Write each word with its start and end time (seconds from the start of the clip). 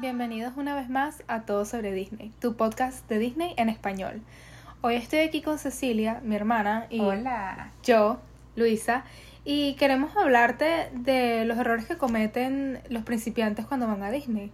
Bienvenidos 0.00 0.52
una 0.56 0.76
vez 0.76 0.88
más 0.88 1.24
a 1.26 1.40
Todo 1.40 1.64
sobre 1.64 1.90
Disney, 1.90 2.30
tu 2.40 2.54
podcast 2.54 3.08
de 3.08 3.18
Disney 3.18 3.54
en 3.56 3.68
español. 3.68 4.22
Hoy 4.80 4.94
estoy 4.94 5.18
aquí 5.18 5.42
con 5.42 5.58
Cecilia, 5.58 6.20
mi 6.22 6.36
hermana, 6.36 6.86
y 6.88 7.00
Hola. 7.00 7.72
yo, 7.82 8.20
Luisa, 8.54 9.02
y 9.44 9.74
queremos 9.74 10.16
hablarte 10.16 10.88
de 10.92 11.44
los 11.46 11.58
errores 11.58 11.86
que 11.86 11.96
cometen 11.96 12.80
los 12.88 13.02
principiantes 13.02 13.66
cuando 13.66 13.88
van 13.88 14.04
a 14.04 14.12
Disney. 14.12 14.52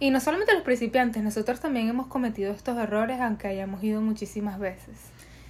Y 0.00 0.10
no 0.10 0.18
solamente 0.18 0.54
los 0.54 0.64
principiantes, 0.64 1.22
nosotros 1.22 1.60
también 1.60 1.88
hemos 1.88 2.08
cometido 2.08 2.52
estos 2.52 2.76
errores 2.76 3.20
aunque 3.20 3.46
hayamos 3.46 3.84
ido 3.84 4.00
muchísimas 4.00 4.58
veces. 4.58 4.98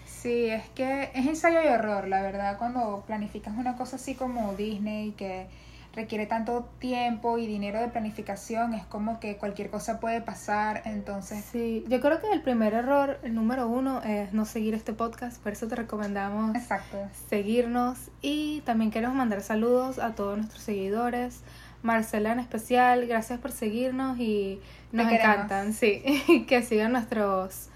Sí, 0.04 0.50
es 0.50 0.68
que 0.74 1.12
es 1.14 1.26
ensayo 1.26 1.62
y 1.62 1.66
error, 1.66 2.08
la 2.08 2.20
verdad, 2.20 2.58
cuando 2.58 3.04
planificas 3.06 3.56
una 3.56 3.74
cosa 3.74 3.96
así 3.96 4.14
como 4.14 4.52
Disney, 4.52 5.12
que 5.12 5.46
requiere 5.94 6.26
tanto 6.26 6.68
tiempo 6.78 7.38
y 7.38 7.46
dinero 7.46 7.80
de 7.80 7.88
planificación, 7.88 8.74
es 8.74 8.84
como 8.86 9.18
que 9.18 9.36
cualquier 9.36 9.70
cosa 9.70 9.98
puede 10.00 10.20
pasar, 10.20 10.82
entonces... 10.84 11.44
Sí, 11.50 11.84
yo 11.88 12.00
creo 12.00 12.20
que 12.20 12.30
el 12.32 12.42
primer 12.42 12.74
error, 12.74 13.18
el 13.22 13.34
número 13.34 13.68
uno, 13.68 14.02
es 14.02 14.32
no 14.32 14.44
seguir 14.44 14.74
este 14.74 14.92
podcast, 14.92 15.42
por 15.42 15.52
eso 15.52 15.66
te 15.66 15.76
recomendamos 15.76 16.54
Exacto. 16.54 16.96
seguirnos 17.28 18.10
y 18.22 18.60
también 18.60 18.90
queremos 18.90 19.16
mandar 19.16 19.42
saludos 19.42 19.98
a 19.98 20.14
todos 20.14 20.36
nuestros 20.36 20.62
seguidores. 20.62 21.42
Marcela 21.82 22.32
en 22.32 22.40
especial, 22.40 23.06
gracias 23.06 23.40
por 23.40 23.52
seguirnos 23.52 24.18
y 24.18 24.60
nos 24.92 25.06
Te 25.06 25.12
queremos. 25.14 25.34
encantan, 25.36 25.72
sí, 25.72 26.44
que 26.48 26.62
sigan 26.62 26.92
nuestros 26.92 27.70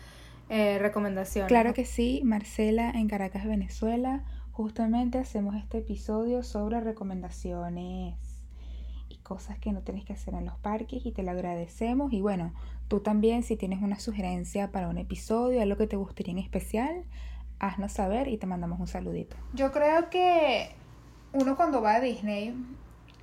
eh, 0.51 0.79
recomendaciones. 0.79 1.49
Claro 1.49 1.73
que 1.73 1.87
sí, 1.87 2.21
Marcela 2.23 2.91
en 2.91 3.09
Caracas, 3.09 3.47
Venezuela. 3.47 4.23
Justamente 4.55 5.19
hacemos 5.19 5.57
este 5.57 5.79
episodio 5.79 6.45
sobre 6.45 6.79
recomendaciones 6.79 8.15
y 9.09 9.19
cosas 9.19 9.59
que 9.59 9.73
no 9.73 9.81
tienes 9.81 10.05
que 10.05 10.13
hacer 10.13 10.35
en 10.35 10.47
los 10.47 10.57
parques 10.59 11.05
y 11.05 11.11
te 11.11 11.25
lo 11.25 11.33
agradecemos. 11.33 12.13
Y 12.13 12.21
bueno, 12.21 12.55
tú 12.87 13.01
también 13.01 13.43
si 13.43 13.57
tienes 13.57 13.83
una 13.83 13.99
sugerencia 13.99 14.71
para 14.71 14.89
un 14.89 14.99
episodio, 14.99 15.61
algo 15.61 15.77
que 15.77 15.89
te 15.89 15.97
gustaría 15.97 16.35
en 16.35 16.39
especial, 16.39 17.03
haznos 17.59 17.91
saber 17.91 18.29
y 18.29 18.39
te 18.39 18.47
mandamos 18.47 18.79
un 18.79 18.87
saludito. 18.87 19.35
Yo 19.55 19.73
creo 19.73 20.09
que 20.09 20.71
uno 21.33 21.57
cuando 21.57 21.83
va 21.83 21.97
a 21.97 22.01
Disney, 22.01 22.55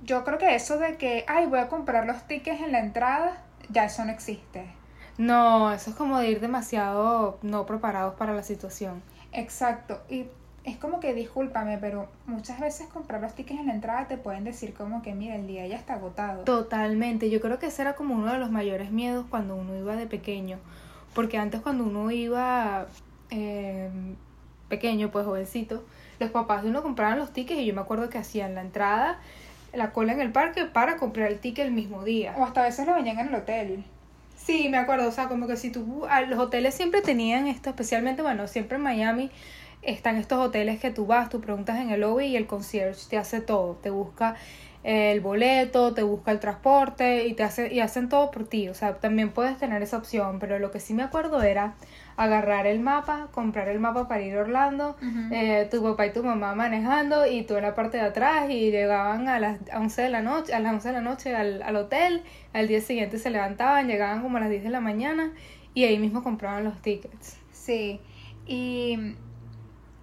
yo 0.04 0.24
creo 0.24 0.36
que 0.36 0.54
eso 0.54 0.76
de 0.76 0.98
que, 0.98 1.24
ay, 1.28 1.46
voy 1.46 1.60
a 1.60 1.68
comprar 1.68 2.06
los 2.06 2.28
tickets 2.28 2.60
en 2.60 2.72
la 2.72 2.80
entrada, 2.80 3.42
ya 3.70 3.86
eso 3.86 4.04
no 4.04 4.12
existe. 4.12 4.66
No, 5.16 5.72
eso 5.72 5.92
es 5.92 5.96
como 5.96 6.18
de 6.18 6.30
ir 6.30 6.40
demasiado 6.40 7.38
no 7.40 7.64
preparados 7.64 8.16
para 8.16 8.34
la 8.34 8.42
situación. 8.42 9.02
Exacto, 9.32 10.02
y 10.10 10.26
es 10.64 10.76
como 10.76 11.00
que 11.00 11.12
discúlpame, 11.14 11.78
pero 11.78 12.08
muchas 12.26 12.60
veces 12.60 12.86
comprar 12.86 13.20
los 13.20 13.34
tickets 13.34 13.58
en 13.60 13.66
la 13.66 13.74
entrada 13.74 14.06
te 14.06 14.16
pueden 14.16 14.44
decir 14.44 14.74
como 14.74 15.02
que 15.02 15.12
mira, 15.14 15.34
el 15.36 15.46
día 15.46 15.66
ya 15.66 15.76
está 15.76 15.94
agotado. 15.94 16.44
Totalmente, 16.44 17.30
yo 17.30 17.40
creo 17.40 17.58
que 17.58 17.66
ese 17.66 17.82
era 17.82 17.94
como 17.94 18.14
uno 18.14 18.32
de 18.32 18.38
los 18.38 18.50
mayores 18.50 18.90
miedos 18.92 19.26
cuando 19.28 19.56
uno 19.56 19.76
iba 19.76 19.96
de 19.96 20.06
pequeño, 20.06 20.58
porque 21.14 21.36
antes 21.38 21.60
cuando 21.60 21.84
uno 21.84 22.10
iba 22.10 22.86
eh, 23.30 23.90
pequeño, 24.68 25.10
pues 25.10 25.26
jovencito, 25.26 25.84
los 26.20 26.30
papás 26.30 26.62
de 26.62 26.70
uno 26.70 26.82
compraban 26.82 27.18
los 27.18 27.32
tickets 27.32 27.60
y 27.60 27.66
yo 27.66 27.74
me 27.74 27.80
acuerdo 27.80 28.08
que 28.08 28.18
hacían 28.18 28.54
la 28.54 28.60
entrada, 28.60 29.18
la 29.74 29.90
cola 29.92 30.12
en 30.12 30.20
el 30.20 30.30
parque 30.32 30.64
para 30.66 30.96
comprar 30.96 31.32
el 31.32 31.38
ticket 31.40 31.66
el 31.66 31.72
mismo 31.72 32.04
día. 32.04 32.34
O 32.38 32.44
hasta 32.44 32.60
a 32.60 32.64
veces 32.64 32.86
lo 32.86 32.94
venían 32.94 33.18
en 33.18 33.28
el 33.28 33.34
hotel. 33.34 33.84
Sí, 34.36 34.68
me 34.68 34.76
acuerdo, 34.76 35.08
o 35.08 35.12
sea, 35.12 35.28
como 35.28 35.46
que 35.46 35.56
si 35.56 35.70
tú, 35.70 36.04
a- 36.08 36.22
los 36.22 36.38
hoteles 36.38 36.74
siempre 36.74 37.00
tenían 37.00 37.46
esto, 37.46 37.70
especialmente, 37.70 38.22
bueno, 38.22 38.46
siempre 38.48 38.76
en 38.76 38.82
Miami 38.82 39.30
están 39.82 40.16
estos 40.16 40.38
hoteles 40.38 40.80
que 40.80 40.90
tú 40.90 41.06
vas, 41.06 41.28
tú 41.28 41.40
preguntas 41.40 41.78
en 41.80 41.90
el 41.90 42.00
lobby 42.00 42.26
y 42.26 42.36
el 42.36 42.46
concierge 42.46 43.00
te 43.10 43.18
hace 43.18 43.40
todo, 43.40 43.74
te 43.82 43.90
busca 43.90 44.36
el 44.84 45.20
boleto, 45.20 45.94
te 45.94 46.02
busca 46.02 46.32
el 46.32 46.40
transporte 46.40 47.26
y 47.26 47.34
te 47.34 47.44
hace 47.44 47.72
y 47.72 47.78
hacen 47.78 48.08
todo 48.08 48.32
por 48.32 48.48
ti, 48.48 48.68
o 48.68 48.74
sea, 48.74 48.96
también 48.96 49.30
puedes 49.30 49.56
tener 49.56 49.80
esa 49.82 49.96
opción, 49.96 50.38
pero 50.40 50.58
lo 50.58 50.72
que 50.72 50.80
sí 50.80 50.92
me 50.92 51.04
acuerdo 51.04 51.40
era 51.42 51.74
agarrar 52.16 52.66
el 52.66 52.80
mapa, 52.80 53.28
comprar 53.32 53.68
el 53.68 53.78
mapa 53.78 54.08
para 54.08 54.22
ir 54.22 54.36
a 54.36 54.40
Orlando, 54.40 54.96
eh, 55.30 55.68
tu 55.70 55.82
papá 55.82 56.06
y 56.06 56.12
tu 56.12 56.24
mamá 56.24 56.54
manejando 56.54 57.26
y 57.26 57.42
tú 57.42 57.56
en 57.56 57.62
la 57.62 57.74
parte 57.74 57.98
de 57.98 58.04
atrás 58.04 58.50
y 58.50 58.70
llegaban 58.70 59.28
a 59.28 59.38
las 59.38 59.60
11 59.72 60.02
de 60.02 60.08
la 60.08 60.20
noche, 60.20 60.52
a 60.52 60.58
las 60.58 60.72
11 60.74 60.88
de 60.88 60.94
la 60.94 61.00
noche 61.00 61.34
al, 61.34 61.62
al 61.62 61.76
hotel, 61.76 62.22
al 62.52 62.66
día 62.66 62.80
siguiente 62.80 63.18
se 63.18 63.30
levantaban, 63.30 63.86
llegaban 63.86 64.22
como 64.22 64.36
a 64.38 64.40
las 64.40 64.50
10 64.50 64.64
de 64.64 64.70
la 64.70 64.80
mañana 64.80 65.32
y 65.74 65.84
ahí 65.84 65.98
mismo 65.98 66.22
compraban 66.24 66.64
los 66.64 66.82
tickets. 66.82 67.38
Sí, 67.52 68.00
y 68.46 69.14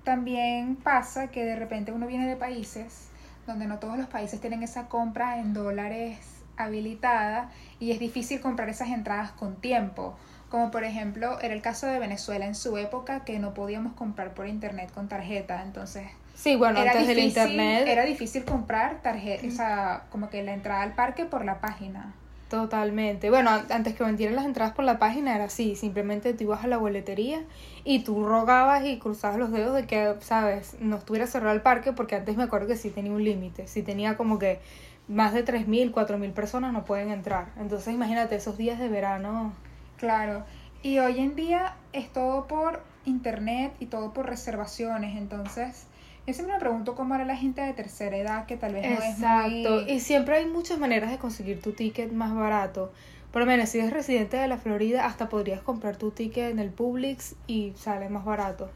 también 0.10 0.76
pasa 0.76 1.28
que 1.28 1.46
de 1.46 1.56
repente 1.56 1.92
uno 1.92 2.08
viene 2.08 2.26
de 2.28 2.36
países 2.36 3.10
donde 3.46 3.68
no 3.68 3.78
todos 3.78 3.96
los 3.96 4.08
países 4.08 4.42
tienen 4.42 4.64
esa 4.64 4.88
compra 4.88 5.38
en 5.38 5.54
dólares 5.54 6.18
habilitada 6.58 7.52
y 7.80 7.92
es 7.92 8.00
difícil 8.00 8.42
comprar 8.42 8.70
esas 8.70 8.88
entradas 8.88 9.30
con 9.34 9.58
tiempo. 9.58 10.18
Como 10.50 10.72
por 10.72 10.84
ejemplo 10.84 11.40
era 11.42 11.54
el 11.54 11.62
caso 11.62 11.86
de 11.86 12.00
Venezuela 12.00 12.48
en 12.48 12.56
su 12.56 12.76
época 12.78 13.24
que 13.24 13.38
no 13.38 13.54
podíamos 13.54 13.94
comprar 13.94 14.34
por 14.34 14.48
internet 14.48 14.92
con 14.96 15.08
tarjeta, 15.08 15.62
entonces 15.62 16.08
Sí, 16.34 16.56
bueno, 16.56 16.80
era 16.80 16.94
antes 16.94 17.06
del 17.06 17.18
difícil, 17.18 17.44
internet, 17.44 17.88
era 17.88 18.04
difícil 18.04 18.46
comprar 18.46 19.04
tarjeta, 19.04 19.46
o 19.46 19.52
sea, 19.52 20.04
como 20.10 20.32
que 20.32 20.42
la 20.42 20.56
entrada 20.56 20.82
al 20.82 20.94
parque 20.94 21.26
por 21.26 21.46
la 21.46 21.62
página. 21.62 22.16
Totalmente. 22.50 23.30
Bueno, 23.30 23.50
an- 23.52 23.68
antes 23.72 23.96
que 23.96 24.04
vendieran 24.04 24.36
las 24.36 24.46
entradas 24.46 24.74
por 24.74 24.84
la 24.86 25.00
página 25.00 25.36
era 25.36 25.46
así, 25.46 25.76
simplemente 25.76 26.34
tú 26.34 26.44
ibas 26.46 26.64
a 26.64 26.68
la 26.68 26.78
boletería 26.78 27.44
y 27.84 28.00
tú 28.04 28.26
rogabas 28.26 28.86
y 28.86 29.00
cruzabas 29.00 29.38
los 29.40 29.52
dedos 29.52 29.74
de 29.76 29.86
que, 29.88 30.16
sabes, 30.22 30.76
no 30.80 30.98
estuviera 30.98 31.28
cerrado 31.28 31.56
el 31.56 31.62
parque 31.62 31.94
porque 31.94 32.16
antes 32.16 32.36
me 32.38 32.44
acuerdo 32.44 32.68
que 32.68 32.76
sí 32.78 32.90
tenía 32.90 33.12
un 33.12 33.24
límite, 33.24 33.68
sí 33.68 33.84
tenía 33.84 34.18
como 34.18 34.40
que 34.40 34.60
más 35.08 35.34
de 35.34 35.44
3.000, 35.44 35.92
4.000 35.92 36.32
personas 36.34 36.74
no 36.74 36.86
pueden 36.86 37.12
entrar. 37.12 37.48
Entonces 37.60 37.94
imagínate 37.94 38.36
esos 38.36 38.58
días 38.58 38.80
de 38.80 38.90
verano. 38.90 39.54
Claro, 39.98 40.44
y 40.82 41.00
hoy 41.00 41.20
en 41.20 41.36
día 41.36 41.76
es 41.94 42.12
todo 42.12 42.48
por 42.48 42.82
internet 43.06 43.74
y 43.80 43.88
todo 43.88 44.14
por 44.14 44.28
reservaciones, 44.28 45.18
entonces 45.18 45.88
yo 46.28 46.34
siempre 46.34 46.54
me 46.54 46.60
pregunto 46.60 46.96
cómo 46.96 47.16
era 47.16 47.26
la 47.26 47.36
gente 47.36 47.62
de 47.62 47.74
tercera 47.74 48.16
edad 48.18 48.46
que 48.46 48.58
tal 48.58 48.74
vez 48.74 48.86
no 48.86 48.98
es 48.98 49.16
Exacto. 49.16 49.50
muy... 49.50 49.92
Y 49.92 50.00
siempre 50.00 50.38
hay 50.38 50.46
muchas 50.46 50.78
maneras 50.80 51.10
de 51.12 51.18
conseguir 51.18 51.62
tu 51.62 51.74
ticket 51.74 52.12
más 52.12 52.34
barato. 52.36 52.92
Por 53.32 53.42
lo 53.42 53.46
menos 53.48 53.70
si 53.70 53.80
eres 53.80 53.92
residente 53.94 54.38
de 54.38 54.48
la 54.48 54.58
Florida, 54.58 55.06
hasta 55.06 55.30
podrías 55.30 55.62
comprar 55.62 55.98
tu 55.98 56.12
ticket 56.12 56.52
en 56.52 56.60
el 56.60 56.70
Publix 56.72 57.36
y 57.48 57.74
sale 57.76 58.10
más 58.10 58.26
barato. 58.26 58.70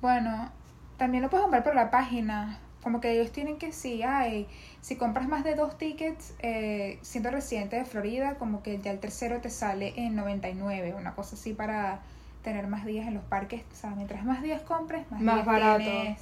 Bueno, 0.00 0.50
también 0.96 1.22
lo 1.22 1.30
puedes 1.30 1.42
comprar 1.42 1.62
por 1.64 1.74
la 1.74 1.90
página, 1.90 2.58
como 2.82 3.00
que 3.00 3.12
ellos 3.12 3.30
tienen 3.32 3.58
que 3.58 3.72
sí, 3.72 4.02
ay, 4.02 4.48
si 4.80 4.96
compras 4.96 5.28
más 5.28 5.44
de 5.44 5.54
dos 5.54 5.78
tickets, 5.78 6.34
eh, 6.40 6.98
siendo 7.02 7.30
residente 7.30 7.76
de 7.76 7.84
Florida, 7.84 8.34
como 8.36 8.62
que 8.62 8.80
ya 8.80 8.90
el 8.90 8.98
tercero 8.98 9.40
te 9.40 9.50
sale 9.50 9.92
en 9.96 10.16
99, 10.16 10.94
una 10.94 11.14
cosa 11.14 11.36
así 11.36 11.52
para 11.54 12.00
tener 12.42 12.66
más 12.66 12.84
días 12.84 13.06
en 13.06 13.14
los 13.14 13.22
parques, 13.24 13.62
o 13.72 13.76
sea, 13.76 13.90
mientras 13.90 14.24
más 14.24 14.42
días 14.42 14.62
compres, 14.62 15.08
más, 15.12 15.20
Más 15.20 15.34
días 15.36 15.46
barato. 15.46 15.78
tienes 15.78 16.18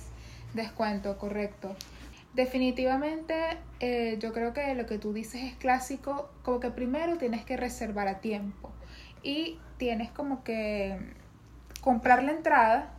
descuento, 0.54 1.18
correcto. 1.18 1.74
Definitivamente, 2.34 3.34
eh, 3.80 4.16
yo 4.20 4.32
creo 4.32 4.52
que 4.52 4.74
lo 4.74 4.86
que 4.86 4.98
tú 4.98 5.12
dices 5.12 5.42
es 5.42 5.54
clásico, 5.54 6.30
como 6.42 6.60
que 6.60 6.70
primero 6.70 7.16
tienes 7.16 7.44
que 7.44 7.56
reservar 7.56 8.06
a 8.06 8.20
tiempo 8.20 8.70
y 9.22 9.58
tienes 9.78 10.10
como 10.10 10.44
que 10.44 10.98
comprar 11.80 12.22
la 12.22 12.32
entrada 12.32 12.92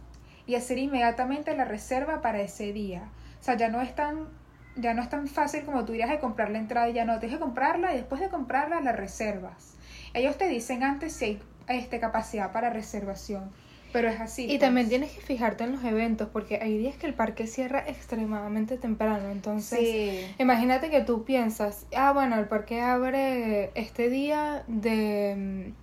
y 0.46 0.56
hacer 0.56 0.78
inmediatamente 0.80 1.56
la 1.56 1.66
reserva 1.66 2.22
para 2.22 2.42
ese 2.42 2.74
día. 2.74 3.04
O 3.40 3.44
sea, 3.44 3.56
ya 3.56 3.70
no 3.70 3.82
es 3.82 3.96
tan, 3.96 4.28
ya 4.76 4.94
no 4.94 5.02
es 5.02 5.10
tan 5.10 5.28
fácil 5.28 5.64
como 5.64 5.86
tú 5.86 5.94
irías 5.94 6.12
a 6.12 6.20
comprar 6.20 6.50
la 6.50 6.58
entrada 6.58 6.90
y 6.90 6.94
ya 6.94 7.06
no, 7.06 7.20
tienes 7.20 7.38
que 7.38 7.44
comprarla 7.44 7.94
y 7.94 7.98
después 7.98 8.20
de 8.20 8.30
comprarla 8.30 8.82
la 8.82 8.92
reservas. 8.92 9.76
Ellos 10.14 10.38
te 10.38 10.48
dicen 10.48 10.84
antes 10.84 11.14
si 11.14 11.26
hay 11.26 11.80
este, 11.80 12.00
capacidad 12.00 12.52
para 12.52 12.70
reservación, 12.70 13.52
pero 13.92 14.10
es 14.10 14.20
así. 14.20 14.44
Y 14.44 14.48
pues. 14.48 14.60
también 14.60 14.90
tienes 14.90 15.12
que 15.12 15.22
fijarte 15.22 15.64
en 15.64 15.74
los 15.74 15.84
eventos, 15.84 16.30
porque 16.32 16.60
hay 16.62 16.78
días 16.78 16.96
que 16.96 17.08
el 17.08 17.14
parque 17.14 17.48
cierra 17.48 17.84
extremadamente 17.88 18.78
temprano. 18.78 19.30
Entonces, 19.30 19.80
Sí. 19.80 20.26
imagínate 20.40 20.90
que 20.90 21.02
tú 21.02 21.24
piensas, 21.24 21.86
ah, 21.96 22.12
bueno, 22.14 22.38
el 22.38 22.46
parque 22.48 22.82
abre 22.82 23.72
este 23.76 24.10
día 24.10 24.64
de 24.68 25.36
mm, 25.70 25.74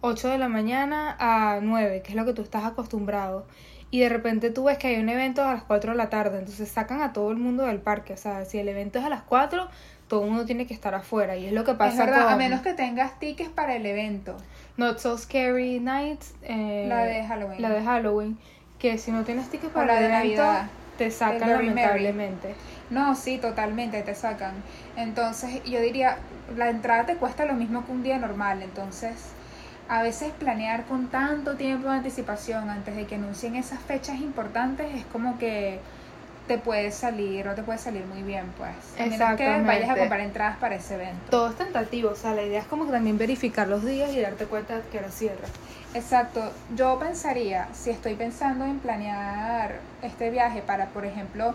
8 0.00 0.28
de 0.28 0.38
la 0.38 0.48
mañana 0.48 1.16
a 1.18 1.60
9, 1.62 2.02
que 2.02 2.10
es 2.10 2.14
lo 2.16 2.24
que 2.24 2.32
tú 2.32 2.42
estás 2.42 2.64
acostumbrado. 2.64 3.46
Y 3.92 4.00
de 4.00 4.08
repente 4.08 4.50
tú 4.50 4.64
ves 4.64 4.78
que 4.78 4.88
hay 4.88 4.96
un 5.00 5.08
evento 5.08 5.44
a 5.44 5.52
las 5.54 5.62
4 5.64 5.92
de 5.92 5.96
la 5.98 6.08
tarde, 6.10 6.38
entonces 6.38 6.68
sacan 6.68 7.02
a 7.02 7.12
todo 7.12 7.30
el 7.30 7.36
mundo 7.36 7.64
del 7.64 7.78
parque. 7.78 8.14
O 8.14 8.16
sea, 8.16 8.44
si 8.46 8.58
el 8.58 8.68
evento 8.68 8.98
es 8.98 9.04
a 9.04 9.08
las 9.10 9.22
4, 9.22 9.68
todo 10.08 10.24
el 10.24 10.30
mundo 10.30 10.46
tiene 10.46 10.66
que 10.66 10.74
estar 10.74 10.94
afuera. 10.94 11.36
Y 11.36 11.46
es 11.46 11.52
lo 11.52 11.62
que 11.64 11.72
Es 11.72 11.76
pasa 11.76 12.04
verdad, 12.06 12.24
con 12.24 12.32
a 12.32 12.36
menos 12.36 12.62
que 12.62 12.72
tengas 12.72 13.18
tickets 13.20 13.50
para 13.50 13.76
el 13.76 13.86
evento. 13.86 14.36
Not 14.78 14.98
So 14.98 15.16
Scary 15.18 15.78
Nights. 15.78 16.34
eh, 16.42 16.86
La 16.88 17.04
de 17.04 17.22
Halloween. 17.24 17.60
La 17.62 17.68
de 17.70 17.82
Halloween. 17.82 18.38
Que 18.78 18.96
si 18.98 19.12
no 19.12 19.24
tienes 19.24 19.50
ticket 19.50 19.70
O 19.70 19.72
para 19.74 19.86
la 19.86 20.00
el 20.00 20.08
de 20.08 20.16
evento, 20.16 20.42
Navidad. 20.42 20.70
te 20.96 21.10
sacan 21.10 21.50
lamentablemente. 21.50 22.54
No, 22.90 23.14
sí, 23.14 23.38
totalmente, 23.38 24.02
te 24.02 24.14
sacan. 24.14 24.64
Entonces, 24.96 25.62
yo 25.64 25.80
diría, 25.80 26.18
la 26.56 26.70
entrada 26.70 27.04
te 27.06 27.16
cuesta 27.16 27.44
lo 27.44 27.54
mismo 27.54 27.84
que 27.84 27.92
un 27.92 28.02
día 28.02 28.18
normal. 28.18 28.62
Entonces, 28.62 29.34
a 29.88 30.02
veces 30.02 30.32
planear 30.38 30.84
con 30.84 31.08
tanto 31.08 31.56
tiempo 31.56 31.88
de 31.88 31.96
anticipación 31.96 32.70
antes 32.70 32.96
de 32.96 33.06
que 33.06 33.16
anuncien 33.16 33.56
esas 33.56 33.80
fechas 33.80 34.20
importantes 34.20 34.94
es 34.94 35.04
como 35.06 35.38
que 35.38 35.80
te 36.48 36.58
puede 36.58 36.90
salir 36.90 37.46
o 37.48 37.54
te 37.54 37.62
puede 37.62 37.78
salir 37.78 38.04
muy 38.06 38.22
bien, 38.22 38.46
pues. 38.58 39.20
A 39.20 39.36
que 39.36 39.48
vayas 39.62 39.90
a 39.90 39.96
comprar 39.96 40.20
entradas 40.20 40.56
para 40.56 40.74
ese 40.74 40.94
evento. 40.94 41.30
Todo 41.30 41.50
es 41.50 41.56
tentativo, 41.56 42.10
o 42.10 42.16
sea, 42.16 42.34
la 42.34 42.42
idea 42.42 42.60
es 42.60 42.66
como 42.66 42.86
que 42.86 42.92
también 42.92 43.16
verificar 43.16 43.68
los 43.68 43.84
días 43.84 44.12
y 44.12 44.20
darte 44.20 44.46
cuenta 44.46 44.80
que 44.90 44.98
ahora 44.98 45.10
cierra. 45.10 45.46
Exacto. 45.94 46.52
Yo 46.74 46.98
pensaría, 46.98 47.68
si 47.72 47.90
estoy 47.90 48.14
pensando 48.14 48.64
en 48.64 48.78
planear 48.78 49.80
este 50.02 50.30
viaje 50.30 50.62
para, 50.62 50.86
por 50.86 51.04
ejemplo, 51.04 51.54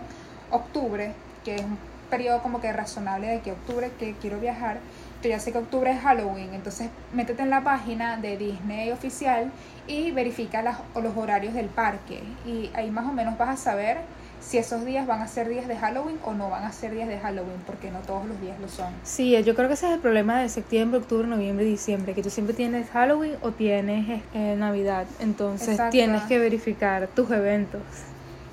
octubre, 0.50 1.12
que 1.44 1.56
es 1.56 1.62
un 1.62 1.78
periodo 2.08 2.40
como 2.40 2.60
que 2.60 2.72
razonable 2.72 3.26
de 3.26 3.40
que 3.40 3.52
octubre 3.52 3.90
que 3.98 4.14
quiero 4.14 4.40
viajar, 4.40 4.78
yo 5.22 5.30
ya 5.30 5.40
sé 5.40 5.52
que 5.52 5.58
octubre 5.58 5.90
es 5.90 6.00
Halloween, 6.00 6.54
entonces 6.54 6.90
métete 7.12 7.42
en 7.42 7.50
la 7.50 7.62
página 7.62 8.16
de 8.16 8.36
Disney 8.36 8.90
oficial 8.92 9.50
y 9.86 10.10
verifica 10.12 10.62
las, 10.62 10.78
los 10.94 11.16
horarios 11.16 11.54
del 11.54 11.66
parque 11.66 12.20
y 12.46 12.70
ahí 12.74 12.90
más 12.90 13.06
o 13.06 13.12
menos 13.12 13.36
vas 13.36 13.48
a 13.48 13.56
saber 13.56 13.98
si 14.40 14.56
esos 14.58 14.84
días 14.84 15.06
van 15.06 15.20
a 15.20 15.28
ser 15.28 15.48
días 15.48 15.66
de 15.68 15.76
Halloween 15.76 16.18
o 16.24 16.32
no 16.32 16.48
van 16.48 16.64
a 16.64 16.72
ser 16.72 16.92
días 16.92 17.08
de 17.08 17.18
Halloween, 17.18 17.60
porque 17.66 17.90
no 17.90 17.98
todos 18.00 18.24
los 18.26 18.40
días 18.40 18.58
lo 18.60 18.68
son. 18.68 18.92
Sí, 19.02 19.30
yo 19.42 19.54
creo 19.54 19.68
que 19.68 19.74
ese 19.74 19.86
es 19.88 19.92
el 19.94 20.00
problema 20.00 20.40
de 20.40 20.48
septiembre, 20.48 21.00
octubre, 21.00 21.26
noviembre 21.26 21.66
y 21.66 21.70
diciembre, 21.70 22.14
que 22.14 22.22
tú 22.22 22.30
siempre 22.30 22.54
tienes 22.54 22.88
Halloween 22.90 23.34
o 23.42 23.50
tienes 23.50 24.22
eh, 24.34 24.54
Navidad, 24.56 25.06
entonces 25.20 25.70
Exacto. 25.70 25.90
tienes 25.90 26.22
que 26.22 26.38
verificar 26.38 27.08
tus 27.08 27.30
eventos. 27.30 27.82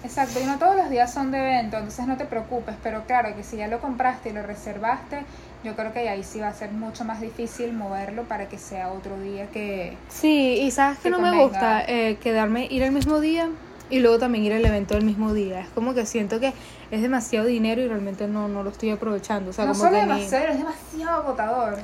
Exacto, 0.04 0.40
y 0.40 0.46
no 0.46 0.60
todos 0.60 0.76
los 0.76 0.90
días 0.90 1.12
son 1.12 1.32
de 1.32 1.40
evento, 1.40 1.78
entonces 1.78 2.06
no 2.06 2.16
te 2.18 2.26
preocupes, 2.26 2.76
pero 2.84 3.06
claro 3.06 3.36
que 3.36 3.44
si 3.44 3.58
ya 3.58 3.68
lo 3.68 3.80
compraste 3.80 4.30
y 4.30 4.34
lo 4.34 4.44
reservaste, 4.44 5.22
yo 5.66 5.76
creo 5.76 5.92
que 5.92 6.08
ahí 6.08 6.24
sí 6.24 6.40
va 6.40 6.50
a 6.50 6.54
ser 6.54 6.72
mucho 6.72 7.04
más 7.04 7.20
difícil 7.20 7.74
moverlo 7.74 8.24
para 8.24 8.48
que 8.48 8.58
sea 8.60 8.92
otro 8.92 9.20
día 9.20 9.48
que... 9.48 9.98
Sí, 10.10 10.60
y 10.62 10.70
sabes 10.72 10.98
que 11.00 11.04
Que 11.06 11.10
no 11.10 11.20
me 11.20 11.36
gusta 11.36 11.84
Eh, 11.88 12.18
quedarme, 12.22 12.68
ir 12.70 12.84
el 12.84 12.92
mismo 12.92 13.20
día 13.20 13.50
y 13.90 14.00
luego 14.00 14.18
también 14.20 14.44
ir 14.46 14.54
al 14.54 14.66
evento 14.66 14.96
el 14.96 15.04
mismo 15.04 15.34
día. 15.34 15.62
Es 15.62 15.70
como 15.70 15.94
que 15.96 16.06
siento 16.06 16.40
que 16.40 16.54
es 16.92 17.02
demasiado 17.02 17.46
dinero 17.48 17.82
y 17.82 17.88
realmente 17.88 18.28
no, 18.28 18.48
no 18.48 18.62
lo 18.64 18.70
estoy 18.70 18.92
aprovechando. 18.92 19.50
O 19.50 19.54
sea, 19.54 19.66
no 19.66 19.72
como 19.74 19.84
solo 19.86 19.98
que 19.98 20.06
ni- 20.06 20.10
demasiado, 20.14 20.46
es 20.48 20.58
demasiado 20.60 21.22
agotador. 21.22 21.78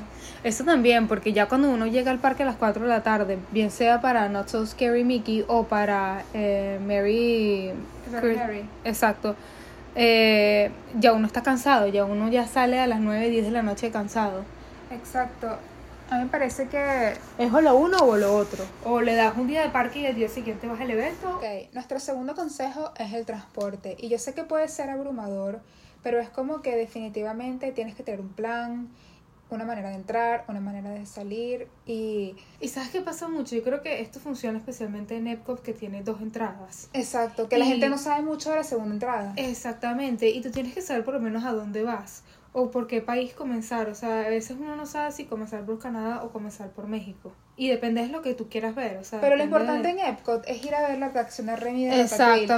Eso 0.43 0.63
también, 0.63 1.07
porque 1.07 1.33
ya 1.33 1.47
cuando 1.47 1.69
uno 1.69 1.85
llega 1.87 2.09
al 2.11 2.17
parque 2.19 2.43
a 2.43 2.45
las 2.47 2.55
4 2.55 2.83
de 2.83 2.89
la 2.89 3.03
tarde, 3.03 3.37
bien 3.51 3.69
sea 3.71 3.99
para 4.01 4.29
Not 4.29 4.47
So 4.47 4.65
Scary 4.65 5.03
Mickey 5.03 5.43
o 5.47 5.63
para 5.65 6.23
eh, 6.33 6.79
Mary... 6.85 7.71
Mary. 8.11 8.63
Exacto. 8.83 9.35
Eh, 9.95 10.71
ya 10.99 11.13
uno 11.13 11.27
está 11.27 11.43
cansado, 11.43 11.87
ya 11.87 12.05
uno 12.05 12.29
ya 12.29 12.47
sale 12.47 12.79
a 12.79 12.87
las 12.87 12.99
9, 12.99 13.29
10 13.29 13.45
de 13.45 13.51
la 13.51 13.63
noche 13.63 13.91
cansado. 13.91 14.43
Exacto. 14.91 15.57
A 16.09 16.17
mí 16.17 16.25
me 16.25 16.29
parece 16.29 16.67
que... 16.67 17.13
Es 17.37 17.53
o 17.53 17.61
lo 17.61 17.75
uno 17.77 17.97
o 17.99 18.17
lo 18.17 18.35
otro. 18.35 18.65
O 18.83 18.99
le 18.99 19.15
das 19.15 19.37
un 19.37 19.47
día 19.47 19.61
de 19.61 19.69
parque 19.69 19.99
y 19.99 20.05
el 20.05 20.15
día 20.15 20.27
siguiente 20.27 20.67
vas 20.67 20.81
al 20.81 20.91
evento. 20.91 21.37
Ok, 21.37 21.73
nuestro 21.73 21.99
segundo 21.99 22.35
consejo 22.35 22.91
es 22.97 23.13
el 23.13 23.25
transporte. 23.25 23.95
Y 23.97 24.09
yo 24.09 24.19
sé 24.19 24.33
que 24.33 24.43
puede 24.43 24.67
ser 24.67 24.89
abrumador, 24.89 25.61
pero 26.03 26.19
es 26.19 26.29
como 26.29 26.61
que 26.61 26.75
definitivamente 26.75 27.71
tienes 27.71 27.95
que 27.95 28.03
tener 28.03 28.19
un 28.19 28.27
plan, 28.27 28.89
una 29.55 29.65
manera 29.65 29.89
de 29.89 29.95
entrar, 29.95 30.45
una 30.47 30.59
manera 30.59 30.89
de 30.91 31.05
salir 31.05 31.67
y... 31.85 32.35
Y 32.59 32.67
sabes 32.67 32.89
qué 32.89 33.01
pasa 33.01 33.27
mucho, 33.27 33.55
yo 33.55 33.63
creo 33.63 33.81
que 33.81 34.01
esto 34.01 34.19
funciona 34.19 34.57
especialmente 34.57 35.15
en 35.17 35.27
Epcot 35.27 35.61
que 35.61 35.73
tiene 35.73 36.03
dos 36.03 36.21
entradas. 36.21 36.89
Exacto, 36.93 37.49
que 37.49 37.57
la 37.57 37.65
gente 37.65 37.89
no 37.89 37.97
sabe 37.97 38.21
mucho 38.23 38.49
de 38.51 38.57
la 38.57 38.63
segunda 38.63 38.93
entrada. 38.93 39.33
Exactamente, 39.35 40.29
y 40.29 40.41
tú 40.41 40.51
tienes 40.51 40.73
que 40.73 40.81
saber 40.81 41.03
por 41.03 41.13
lo 41.13 41.19
menos 41.19 41.43
a 41.43 41.51
dónde 41.53 41.83
vas 41.83 42.23
o 42.53 42.69
por 42.71 42.87
qué 42.87 43.01
país 43.01 43.33
comenzar. 43.33 43.89
O 43.89 43.95
sea, 43.95 44.21
a 44.21 44.29
veces 44.29 44.57
uno 44.59 44.75
no 44.75 44.85
sabe 44.85 45.11
si 45.11 45.25
comenzar 45.25 45.65
por 45.65 45.79
Canadá 45.79 46.23
o 46.23 46.31
comenzar 46.31 46.69
por 46.71 46.87
México. 46.87 47.33
Y 47.55 47.69
depende 47.69 48.01
de 48.01 48.07
lo 48.07 48.21
que 48.21 48.33
tú 48.33 48.49
quieras 48.49 48.75
ver. 48.75 48.97
O 48.97 49.03
sea, 49.03 49.21
Pero 49.21 49.35
lo 49.35 49.43
importante 49.43 49.87
de- 49.87 49.93
en 49.93 49.99
Epcot 49.99 50.43
es 50.47 50.63
ir 50.65 50.73
a 50.75 50.87
ver 50.87 50.97
la 50.97 51.07
atracción 51.07 51.47
de 51.47 51.55
Remy 51.55 51.85
de 51.85 52.07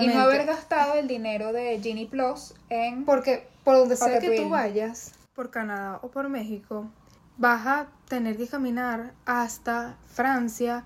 y 0.01 0.07
no 0.07 0.19
haber 0.21 0.45
gastado 0.45 0.95
el 0.95 1.07
dinero 1.07 1.53
de 1.53 1.79
Genie 1.81 2.07
Plus 2.07 2.53
en... 2.69 3.05
Porque 3.05 3.47
por 3.63 3.75
donde 3.75 3.95
sea 3.95 4.19
que 4.19 4.31
tú 4.31 4.49
vayas, 4.49 5.13
por 5.35 5.50
Canadá 5.50 6.00
o 6.01 6.09
por 6.09 6.30
México, 6.30 6.89
vas 7.38 7.65
a 7.65 7.88
tener 8.07 8.38
que 8.38 8.47
caminar 8.47 9.13
hasta 9.25 9.97
Francia 10.07 10.85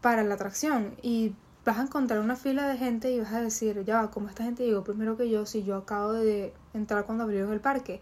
para 0.00 0.22
la 0.22 0.34
atracción 0.34 0.94
y 1.02 1.34
vas 1.64 1.78
a 1.78 1.82
encontrar 1.82 2.20
una 2.20 2.36
fila 2.36 2.68
de 2.68 2.78
gente 2.78 3.10
y 3.10 3.20
vas 3.20 3.32
a 3.32 3.40
decir, 3.40 3.84
ya 3.84 4.00
va, 4.00 4.10
¿cómo 4.10 4.28
esta 4.28 4.44
gente 4.44 4.64
llegó 4.64 4.84
primero 4.84 5.16
que 5.16 5.28
yo 5.28 5.44
si 5.44 5.64
yo 5.64 5.76
acabo 5.76 6.12
de 6.12 6.54
entrar 6.72 7.04
cuando 7.04 7.24
abrieron 7.24 7.52
el 7.52 7.60
parque? 7.60 8.00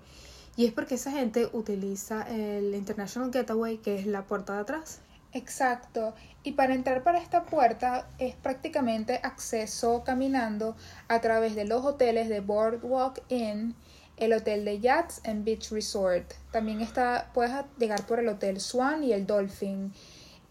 Y 0.57 0.67
es 0.67 0.73
porque 0.73 0.95
esa 0.95 1.11
gente 1.11 1.51
utiliza 1.53 2.23
el 2.31 2.75
International 2.75 3.31
Getaway, 3.33 3.79
que 3.79 3.99
es 3.99 4.07
la 4.07 4.23
puerta 4.23 4.55
de 4.55 4.61
atrás. 4.61 5.01
Exacto. 5.33 6.15
Y 6.45 6.53
para 6.53 6.75
entrar 6.75 7.03
para 7.03 7.19
esta 7.19 7.45
puerta 7.45 8.09
es 8.19 8.35
prácticamente 8.37 9.21
acceso 9.23 10.03
caminando 10.05 10.77
a 11.09 11.21
través 11.21 11.55
de 11.55 11.67
los 11.67 11.85
hoteles 11.85 12.29
de 12.29 12.41
Boardwalk 12.41 13.23
Inn, 13.29 13.75
el 14.17 14.33
hotel 14.33 14.65
de 14.65 14.81
Yachts 14.81 15.21
and 15.27 15.45
Beach 15.45 15.71
Resort. 15.71 16.33
También 16.51 16.81
está, 16.81 17.31
puedes 17.35 17.53
llegar 17.79 18.07
por 18.07 18.19
el 18.21 18.29
hotel 18.29 18.61
Swan 18.61 19.05
y 19.05 19.13
el 19.13 19.27
Dolphin. 19.27 19.93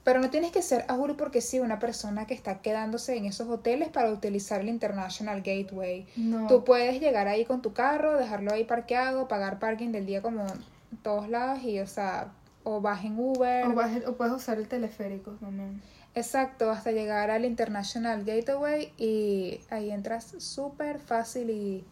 Pero 0.03 0.19
no 0.19 0.29
tienes 0.29 0.51
que 0.51 0.61
ser, 0.61 0.85
a 0.87 0.93
juro 0.93 1.17
porque 1.17 1.41
sí, 1.41 1.59
una 1.59 1.79
persona 1.79 2.27
que 2.27 2.35
está 2.35 2.61
quedándose 2.61 3.15
en 3.17 3.25
esos 3.25 3.49
hoteles 3.49 3.89
para 3.89 4.11
utilizar 4.11 4.61
el 4.61 4.69
International 4.69 5.41
Gateway. 5.41 6.05
No. 6.15 6.45
Tú 6.47 6.63
puedes 6.63 7.01
llegar 7.01 7.27
ahí 7.27 7.43
con 7.43 7.63
tu 7.63 7.73
carro, 7.73 8.15
dejarlo 8.15 8.53
ahí 8.53 8.65
parqueado, 8.65 9.27
pagar 9.27 9.57
parking 9.57 9.91
del 9.91 10.05
día 10.05 10.21
como 10.21 10.45
en 10.45 10.97
todos 11.01 11.27
lados 11.27 11.63
y, 11.63 11.79
o 11.79 11.87
sea, 11.87 12.31
o 12.63 12.81
vas 12.81 13.03
en 13.03 13.17
Uber. 13.17 13.65
o, 13.65 13.73
vas- 13.73 14.05
o 14.05 14.13
puedes 14.15 14.33
usar 14.35 14.59
el 14.59 14.67
teleférico 14.67 15.31
también. 15.41 15.81
Exacto, 16.13 16.69
hasta 16.69 16.91
llegar 16.91 17.31
al 17.31 17.43
International 17.43 18.23
Gateway 18.23 18.93
y 18.97 19.59
ahí 19.71 19.89
entras 19.89 20.35
súper 20.37 20.99
fácil 20.99 21.49
y 21.49 21.83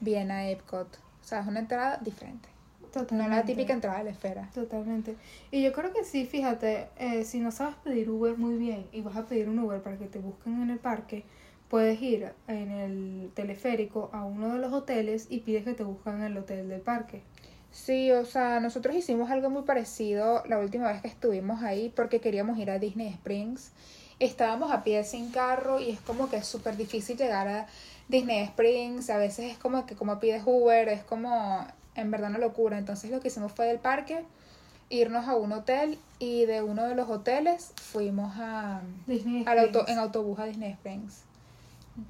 bien 0.00 0.30
a 0.30 0.50
Epcot. 0.50 0.98
O 1.24 1.26
sea, 1.26 1.40
es 1.40 1.46
una 1.46 1.60
entrada 1.60 1.98
diferente. 2.02 2.48
No 2.94 3.00
la 3.00 3.06
Totalmente. 3.06 3.46
típica 3.46 3.72
entrada 3.72 3.98
de 3.98 4.04
la 4.04 4.10
esfera. 4.10 4.48
Totalmente. 4.54 5.16
Y 5.50 5.62
yo 5.62 5.72
creo 5.72 5.92
que 5.92 6.04
sí, 6.04 6.26
fíjate, 6.26 6.88
eh, 6.96 7.24
si 7.24 7.40
no 7.40 7.50
sabes 7.50 7.74
pedir 7.82 8.08
Uber 8.08 8.36
muy 8.36 8.56
bien 8.56 8.86
y 8.92 9.00
vas 9.00 9.16
a 9.16 9.24
pedir 9.24 9.48
un 9.48 9.58
Uber 9.58 9.82
para 9.82 9.96
que 9.96 10.06
te 10.06 10.20
busquen 10.20 10.62
en 10.62 10.70
el 10.70 10.78
parque, 10.78 11.24
puedes 11.68 12.00
ir 12.00 12.32
en 12.46 12.70
el 12.70 13.30
teleférico 13.34 14.10
a 14.12 14.24
uno 14.24 14.52
de 14.52 14.60
los 14.60 14.72
hoteles 14.72 15.26
y 15.28 15.40
pides 15.40 15.64
que 15.64 15.74
te 15.74 15.82
busquen 15.82 16.16
en 16.16 16.22
el 16.22 16.38
hotel 16.38 16.68
del 16.68 16.82
parque. 16.82 17.22
Sí, 17.72 18.12
o 18.12 18.24
sea, 18.24 18.60
nosotros 18.60 18.94
hicimos 18.94 19.30
algo 19.30 19.50
muy 19.50 19.62
parecido 19.62 20.44
la 20.46 20.60
última 20.60 20.92
vez 20.92 21.02
que 21.02 21.08
estuvimos 21.08 21.62
ahí 21.64 21.92
porque 21.96 22.20
queríamos 22.20 22.58
ir 22.58 22.70
a 22.70 22.78
Disney 22.78 23.08
Springs. 23.08 23.72
Estábamos 24.20 24.70
a 24.70 24.84
pie 24.84 25.02
sin 25.02 25.32
carro 25.32 25.80
y 25.80 25.90
es 25.90 26.00
como 26.00 26.30
que 26.30 26.36
es 26.36 26.46
súper 26.46 26.76
difícil 26.76 27.16
llegar 27.16 27.48
a 27.48 27.66
Disney 28.08 28.40
Springs. 28.42 29.10
A 29.10 29.18
veces 29.18 29.52
es 29.52 29.58
como 29.58 29.86
que 29.86 29.94
como 29.94 30.18
pides 30.20 30.42
Uber, 30.44 30.88
es 30.88 31.04
como 31.04 31.66
en 31.94 32.10
verdad 32.10 32.30
una 32.30 32.38
locura. 32.38 32.78
Entonces 32.78 33.10
lo 33.10 33.20
que 33.20 33.28
hicimos 33.28 33.52
fue 33.52 33.66
del 33.66 33.78
parque 33.78 34.24
irnos 34.90 35.26
a 35.26 35.34
un 35.34 35.52
hotel 35.52 35.98
y 36.18 36.44
de 36.44 36.62
uno 36.62 36.84
de 36.84 36.94
los 36.94 37.08
hoteles 37.08 37.72
fuimos 37.76 38.32
a 38.36 38.82
Disney 39.06 39.44
al 39.46 39.58
auto, 39.58 39.86
en 39.88 39.98
autobús 39.98 40.38
a 40.38 40.44
Disney 40.44 40.72
Springs. 40.72 41.22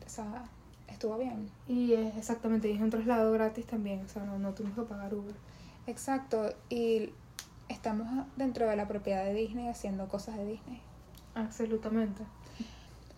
O 0.05 0.09
sea, 0.09 0.45
estuvo 0.89 1.19
bien. 1.19 1.49
Y 1.69 1.93
es 1.93 2.17
exactamente, 2.17 2.71
y 2.71 2.75
es 2.75 2.81
un 2.81 2.91
traslado 2.91 3.33
gratis 3.33 3.67
también, 3.67 4.03
o 4.05 4.09
sea, 4.09 4.25
no, 4.25 4.39
no 4.39 4.53
tuvimos 4.53 4.79
que 4.79 4.85
pagar 4.85 5.15
Uber. 5.15 5.35
Exacto, 5.87 6.55
y 6.71 7.11
estamos 7.69 8.27
dentro 8.37 8.69
de 8.69 8.77
la 8.77 8.89
propiedad 8.89 9.25
de 9.25 9.35
Disney 9.35 9.69
haciendo 9.69 10.09
cosas 10.09 10.37
de 10.37 10.47
Disney. 10.47 10.81
Absolutamente. 11.35 12.23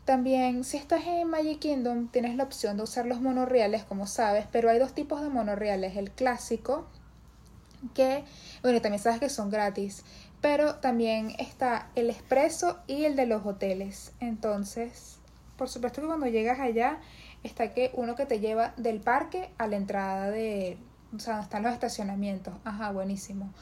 También, 0.07 0.63
si 0.63 0.77
estás 0.77 1.05
en 1.05 1.29
Magic 1.29 1.59
Kingdom, 1.59 2.07
tienes 2.07 2.37
la 2.37 2.45
opción 2.45 2.77
de 2.77 2.85
usar 2.85 3.07
los 3.07 3.21
monorreales, 3.21 3.83
como 3.83 4.07
sabes, 4.07 4.47
pero 4.53 4.71
hay 4.71 4.79
dos 4.79 4.95
tipos 4.95 5.21
de 5.21 5.29
monorreales. 5.29 5.97
El 5.97 6.13
clásico, 6.13 6.87
que, 7.93 8.25
bueno, 8.63 8.81
también 8.81 9.03
sabes 9.03 9.19
que 9.19 9.29
son 9.29 9.51
gratis, 9.51 10.05
pero 10.41 10.77
también 10.77 11.35
está 11.41 11.91
el 11.97 12.09
expreso 12.09 12.79
y 12.87 13.05
el 13.05 13.17
de 13.17 13.27
los 13.27 13.45
hoteles. 13.45 14.13
Entonces, 14.21 15.19
por 15.59 15.69
supuesto 15.69 16.01
que 16.01 16.07
cuando 16.07 16.29
llegas 16.29 16.61
allá, 16.61 17.01
está 17.43 17.75
que 17.75 17.91
uno 17.95 18.15
que 18.15 18.27
te 18.27 18.39
lleva 18.39 18.75
del 18.77 19.01
parque 19.01 19.51
a 19.59 19.67
la 19.67 19.75
entrada 19.75 20.31
de, 20.31 20.79
o 21.17 21.19
sea, 21.19 21.33
donde 21.35 21.47
están 21.47 21.65
los 21.65 21.73
estacionamientos. 21.73 22.55
Ajá, 22.65 22.93
buenísimo. 22.93 23.53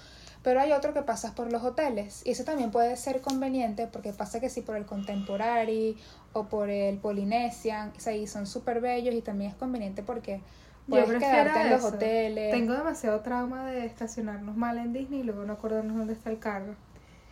Pero 0.44 0.60
hay 0.60 0.72
otro 0.72 0.94
que 0.94 1.02
pasas 1.02 1.32
por 1.32 1.50
los 1.50 1.64
hoteles 1.64 2.22
y 2.24 2.30
eso 2.32 2.44
también 2.44 2.70
puede 2.70 2.96
ser 2.96 3.20
conveniente 3.22 3.88
porque 3.88 4.12
pasa 4.12 4.40
que 4.40 4.50
si 4.50 4.60
por 4.60 4.76
el 4.76 4.86
Contemporary 4.86 5.96
o 6.34 6.44
por 6.44 6.70
el 6.70 6.98
Polynesian, 6.98 7.92
o 7.96 8.00
sea, 8.00 8.14
y 8.14 8.26
son 8.28 8.46
súper 8.46 8.80
bellos 8.80 9.14
y 9.14 9.22
también 9.22 9.50
es 9.50 9.56
conveniente 9.56 10.02
porque 10.02 10.40
puedes 10.88 11.08
quedarte 11.18 11.60
en 11.60 11.70
los 11.70 11.80
eso. 11.80 11.94
hoteles. 11.94 12.52
Tengo 12.52 12.74
demasiado 12.74 13.20
trauma 13.20 13.64
de 13.70 13.86
estacionarnos 13.86 14.56
mal 14.56 14.78
en 14.78 14.92
Disney 14.92 15.20
y 15.20 15.24
luego 15.24 15.44
no 15.44 15.54
acordarnos 15.54 15.96
dónde 15.96 16.12
está 16.12 16.30
el 16.30 16.38
carro. 16.38 16.74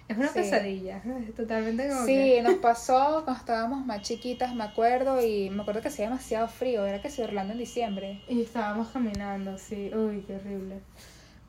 Es 0.09 0.17
una 0.19 0.33
Sí. 0.33 0.41
pesadilla, 0.41 1.03
es 1.29 1.35
totalmente 1.35 1.89
como 1.89 2.07
Sí, 2.07 2.35
que- 2.37 2.43
nos 2.43 2.55
pasó 2.63 3.23
cuando 3.25 3.41
estábamos 3.41 3.85
más 3.87 4.03
chiquitas, 4.03 4.55
me 4.55 4.65
acuerdo, 4.65 5.21
y 5.25 5.51
me 5.51 5.63
acuerdo 5.63 5.81
que 5.83 5.89
hacía 5.89 6.07
demasiado 6.07 6.49
frío, 6.49 6.85
era 6.87 7.01
que 7.01 7.11
se 7.11 7.23
Orlando 7.25 7.53
en 7.53 7.59
diciembre. 7.59 8.21
Y 8.29 8.43
estábamos 8.43 8.89
caminando, 8.89 9.59
sí, 9.59 9.91
uy, 9.95 10.23
qué 10.27 10.37
horrible. 10.37 10.81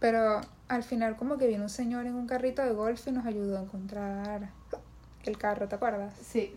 Pero 0.04 0.42
al 0.68 0.84
final 0.84 1.16
como 1.16 1.38
que 1.38 1.48
vino 1.48 1.64
un 1.64 1.70
señor 1.70 2.06
en 2.08 2.16
un 2.16 2.28
carrito 2.28 2.62
de 2.62 2.72
golf 2.74 3.08
y 3.08 3.12
nos 3.14 3.26
ayudó 3.26 3.58
a 3.58 3.62
encontrar 3.62 4.50
el 5.24 5.38
carro, 5.38 5.70
¿te 5.70 5.76
acuerdas? 5.76 6.14
Sí, 6.22 6.54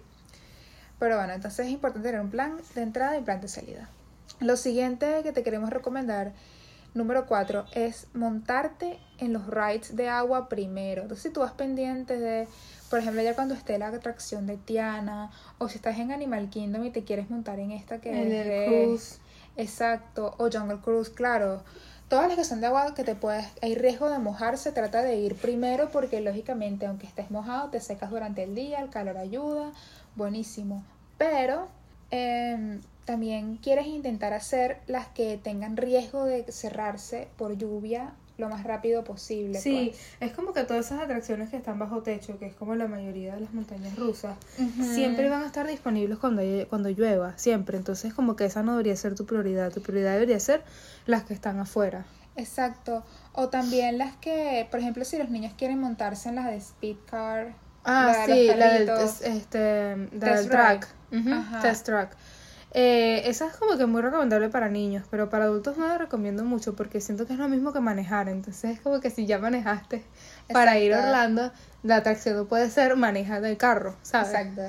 Pero 0.98 1.16
bueno, 1.16 1.32
entonces 1.32 1.66
es 1.66 1.72
importante 1.72 2.08
tener 2.08 2.20
un 2.20 2.30
plan 2.30 2.56
de 2.74 2.82
entrada 2.82 3.16
y 3.16 3.22
plan 3.22 3.40
de 3.40 3.46
salida. 3.46 3.88
Lo 4.40 4.56
siguiente 4.56 5.20
que 5.22 5.30
te 5.30 5.44
queremos 5.44 5.70
recomendar, 5.70 6.32
número 6.94 7.26
cuatro, 7.26 7.66
es 7.70 8.08
montarte 8.14 8.98
en 9.18 9.32
los 9.32 9.46
rides 9.46 9.94
de 9.94 10.08
agua 10.08 10.48
primero. 10.48 11.02
Entonces, 11.02 11.22
si 11.22 11.30
tú 11.30 11.38
vas 11.38 11.52
pendiente 11.52 12.18
de, 12.18 12.48
por 12.90 12.98
ejemplo, 12.98 13.22
ya 13.22 13.36
cuando 13.36 13.54
esté 13.54 13.78
la 13.78 13.86
atracción 13.86 14.48
de 14.48 14.56
Tiana, 14.56 15.30
o 15.58 15.68
si 15.68 15.76
estás 15.76 15.98
en 15.98 16.10
Animal 16.10 16.50
Kingdom 16.50 16.84
y 16.84 16.90
te 16.90 17.04
quieres 17.04 17.30
montar 17.30 17.60
en 17.60 17.70
esta 17.70 18.00
que 18.00 18.10
El 18.10 18.32
es 18.32 18.64
Cruise. 18.66 19.20
Exacto, 19.56 20.34
o 20.36 20.50
Jungle 20.50 20.80
Cruise, 20.82 21.10
claro. 21.10 21.62
Todas 22.08 22.28
las 22.28 22.36
que 22.36 22.44
son 22.44 22.60
de 22.60 22.68
agua 22.68 22.94
que 22.94 23.02
te 23.02 23.16
puedes, 23.16 23.46
hay 23.62 23.74
riesgo 23.74 24.08
de 24.08 24.20
mojarse, 24.20 24.70
trata 24.70 25.02
de 25.02 25.16
ir 25.16 25.34
primero 25.34 25.88
porque 25.90 26.20
lógicamente 26.20 26.86
aunque 26.86 27.06
estés 27.06 27.32
mojado 27.32 27.70
te 27.70 27.80
secas 27.80 28.10
durante 28.10 28.44
el 28.44 28.54
día, 28.54 28.78
el 28.78 28.90
calor 28.90 29.16
ayuda, 29.16 29.72
buenísimo. 30.14 30.84
Pero 31.18 31.66
em, 32.12 32.80
también 33.04 33.56
quieres 33.56 33.88
intentar 33.88 34.34
hacer 34.34 34.78
las 34.86 35.08
que 35.08 35.36
tengan 35.36 35.76
riesgo 35.76 36.24
de 36.24 36.44
cerrarse 36.52 37.26
por 37.36 37.58
lluvia 37.58 38.12
lo 38.38 38.48
más 38.48 38.64
rápido 38.64 39.04
posible. 39.04 39.58
Sí, 39.58 39.92
pues. 39.92 40.30
es 40.30 40.36
como 40.36 40.52
que 40.52 40.64
todas 40.64 40.86
esas 40.86 41.00
atracciones 41.00 41.50
que 41.50 41.56
están 41.56 41.78
bajo 41.78 42.02
techo, 42.02 42.38
que 42.38 42.46
es 42.46 42.54
como 42.54 42.74
la 42.74 42.86
mayoría 42.86 43.34
de 43.34 43.40
las 43.40 43.54
montañas 43.54 43.96
rusas, 43.96 44.36
siempre 44.94 45.28
van 45.28 45.42
a 45.42 45.46
estar 45.46 45.66
disponibles 45.66 46.18
cuando, 46.18 46.42
cuando 46.68 46.90
llueva, 46.90 47.36
siempre. 47.38 47.78
Entonces, 47.78 48.12
como 48.12 48.36
que 48.36 48.44
esa 48.44 48.62
no 48.62 48.72
debería 48.72 48.96
ser 48.96 49.14
tu 49.14 49.26
prioridad. 49.26 49.72
Tu 49.72 49.80
prioridad 49.82 50.12
debería 50.12 50.40
ser 50.40 50.62
las 51.06 51.24
que 51.24 51.34
están 51.34 51.58
afuera. 51.58 52.04
Exacto. 52.36 53.02
O 53.32 53.48
también 53.48 53.98
las 53.98 54.16
que, 54.16 54.66
por 54.70 54.80
ejemplo, 54.80 55.04
si 55.04 55.16
los 55.18 55.30
niños 55.30 55.54
quieren 55.56 55.78
montarse 55.78 56.28
en 56.28 56.36
las 56.36 56.46
de 56.46 56.56
Speed 56.56 56.96
Car. 57.06 57.54
Ah, 57.84 58.26
de 58.26 58.34
sí, 58.34 58.46
los 58.48 58.56
la 58.56 58.72
del, 58.72 58.90
este, 59.24 59.96
la 60.18 60.36
del 60.36 60.48
track. 60.48 60.88
Test 61.62 61.86
track. 61.86 62.16
Eh, 62.72 63.22
esa 63.28 63.46
es 63.46 63.56
como 63.56 63.78
que 63.78 63.86
muy 63.86 64.02
recomendable 64.02 64.48
para 64.48 64.68
niños, 64.68 65.04
pero 65.10 65.30
para 65.30 65.44
adultos 65.44 65.78
no 65.78 65.86
la 65.86 65.98
recomiendo 65.98 66.44
mucho 66.44 66.74
porque 66.74 67.00
siento 67.00 67.26
que 67.26 67.32
es 67.32 67.38
lo 67.38 67.48
mismo 67.48 67.72
que 67.72 67.80
manejar. 67.80 68.28
Entonces 68.28 68.72
es 68.72 68.80
como 68.80 69.00
que 69.00 69.10
si 69.10 69.26
ya 69.26 69.38
manejaste 69.38 70.02
para 70.52 70.78
ir 70.78 70.92
a. 70.94 71.04
Orlando, 71.04 71.52
la 71.82 71.96
atracción 71.96 72.36
no 72.36 72.44
puede 72.46 72.68
ser 72.70 72.96
manejando 72.96 73.48
el 73.48 73.56
carro, 73.56 73.96
¿sabes? 74.02 74.28
Exacto. 74.28 74.62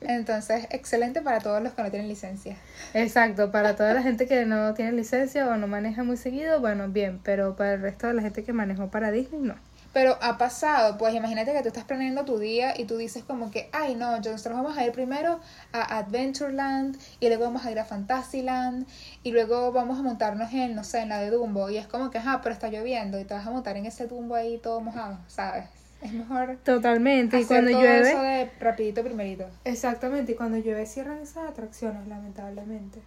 Entonces, 0.00 0.66
excelente 0.70 1.22
para 1.22 1.40
todos 1.40 1.62
los 1.62 1.72
que 1.72 1.82
no 1.82 1.90
tienen 1.90 2.08
licencia. 2.08 2.56
Exacto, 2.92 3.50
para 3.50 3.74
toda 3.74 3.94
la 3.94 4.02
gente 4.02 4.26
que 4.26 4.44
no 4.44 4.74
tiene 4.74 4.92
licencia 4.92 5.48
o 5.48 5.56
no 5.56 5.66
maneja 5.66 6.04
muy 6.04 6.18
seguido, 6.18 6.60
bueno, 6.60 6.88
bien, 6.88 7.20
pero 7.22 7.56
para 7.56 7.74
el 7.74 7.80
resto 7.80 8.08
de 8.08 8.14
la 8.14 8.20
gente 8.20 8.44
que 8.44 8.52
manejó 8.52 8.90
para 8.90 9.10
Disney, 9.10 9.40
no. 9.40 9.54
Pero 9.94 10.18
ha 10.20 10.36
pasado, 10.36 10.98
pues 10.98 11.14
imagínate 11.14 11.52
que 11.52 11.62
tú 11.62 11.68
estás 11.68 11.84
planeando 11.84 12.24
tu 12.26 12.38
día 12.38 12.78
y 12.78 12.84
tú 12.84 12.96
dices 12.98 13.22
como 13.24 13.50
que, 13.50 13.70
ay 13.72 13.94
no, 13.94 14.20
yo- 14.20 14.32
nosotros 14.32 14.56
vamos 14.60 14.76
a 14.76 14.84
ir 14.84 14.92
primero 14.92 15.40
a 15.72 15.98
Adventureland 15.98 16.98
y 17.20 17.28
luego 17.28 17.44
vamos 17.44 17.64
a 17.64 17.70
ir 17.70 17.78
a 17.78 17.84
Fantasyland 17.84 18.86
y 19.22 19.30
luego 19.30 19.72
vamos 19.72 19.98
a 19.98 20.02
montarnos 20.02 20.52
en, 20.52 20.74
no 20.74 20.84
sé, 20.84 20.98
en 21.00 21.08
la 21.10 21.20
de 21.20 21.30
Dumbo 21.30 21.70
y 21.70 21.78
es 21.78 21.86
como 21.86 22.10
que, 22.10 22.18
ajá, 22.18 22.40
pero 22.42 22.52
está 22.52 22.68
lloviendo 22.68 23.18
y 23.20 23.24
te 23.24 23.34
vas 23.34 23.46
a 23.46 23.50
montar 23.50 23.76
en 23.76 23.86
ese 23.86 24.06
Dumbo 24.08 24.34
ahí 24.34 24.58
todo 24.58 24.80
mojado, 24.80 25.18
¿sabes? 25.28 25.64
Es 26.02 26.12
mejor 26.12 26.58
Totalmente, 26.64 27.38
y 27.38 27.44
hacer 27.44 27.62
cuando 27.62 27.70
todo 27.70 27.80
llueve... 27.82 28.10
eso 28.10 28.20
de 28.20 28.50
rapidito 28.60 29.02
primerito. 29.04 29.46
Exactamente, 29.64 30.32
y 30.32 30.34
cuando 30.34 30.58
llueve 30.58 30.86
cierran 30.86 31.18
esas 31.18 31.48
atracciones, 31.48 32.06
lamentablemente. 32.08 33.00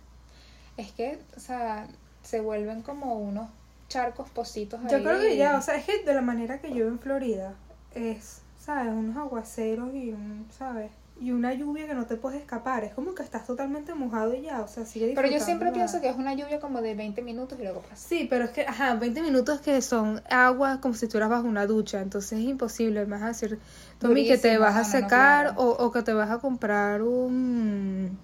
Es 0.77 0.91
que, 0.93 1.19
o 1.35 1.39
sea, 1.39 1.85
se 2.23 2.39
vuelven 2.39 2.81
como 2.81 3.15
unos 3.19 3.49
charcos, 3.89 4.29
pocitos 4.29 4.79
Yo 4.89 4.97
ahí. 4.97 5.03
creo 5.03 5.19
que 5.19 5.37
ya, 5.37 5.57
o 5.57 5.61
sea, 5.61 5.75
es 5.75 5.85
que 5.85 6.03
de 6.03 6.13
la 6.13 6.21
manera 6.21 6.59
que 6.59 6.69
llueve 6.69 6.89
en 6.89 6.99
Florida 6.99 7.55
es, 7.93 8.41
¿sabes? 8.59 8.91
Unos 8.93 9.15
aguaceros 9.17 9.93
y 9.95 10.11
un, 10.11 10.47
¿sabes? 10.57 10.91
Y 11.19 11.31
una 11.31 11.51
lluvia 11.53 11.87
que 11.87 11.95
no 11.95 12.05
te 12.05 12.15
puedes 12.15 12.39
escapar. 12.39 12.83
Es 12.83 12.93
como 12.93 13.15
que 13.15 13.23
estás 13.23 13.47
totalmente 13.47 13.95
mojado 13.95 14.35
y 14.35 14.41
ya, 14.43 14.61
o 14.61 14.67
sea, 14.67 14.85
sigue 14.85 15.13
Pero 15.15 15.27
yo 15.29 15.39
siempre 15.39 15.69
la- 15.69 15.73
pienso 15.73 15.99
que 15.99 16.09
es 16.09 16.15
una 16.15 16.35
lluvia 16.35 16.59
como 16.59 16.79
de 16.81 16.93
20 16.93 17.23
minutos 17.23 17.57
y 17.59 17.63
luego 17.63 17.81
pasa. 17.81 18.07
Sí, 18.07 18.27
pero 18.29 18.45
es 18.45 18.51
que, 18.51 18.61
ajá, 18.67 18.93
20 18.93 19.23
minutos 19.23 19.59
que 19.61 19.81
son 19.81 20.21
agua 20.29 20.79
como 20.79 20.93
si 20.93 21.05
estuvieras 21.05 21.29
bajo 21.31 21.47
una 21.47 21.65
ducha, 21.65 22.01
entonces 22.01 22.33
es 22.37 22.45
imposible. 22.45 22.99
A 22.99 23.27
decir, 23.27 23.57
Tommy, 23.97 24.27
que 24.27 24.37
te 24.37 24.59
vas 24.59 24.75
a 24.75 24.81
no, 24.81 24.83
no, 24.83 24.85
no, 24.85 24.91
secar 24.91 25.45
claro. 25.55 25.59
o, 25.61 25.85
o 25.85 25.91
que 25.91 26.03
te 26.03 26.13
vas 26.13 26.29
a 26.29 26.37
comprar 26.37 27.01
un... 27.01 28.15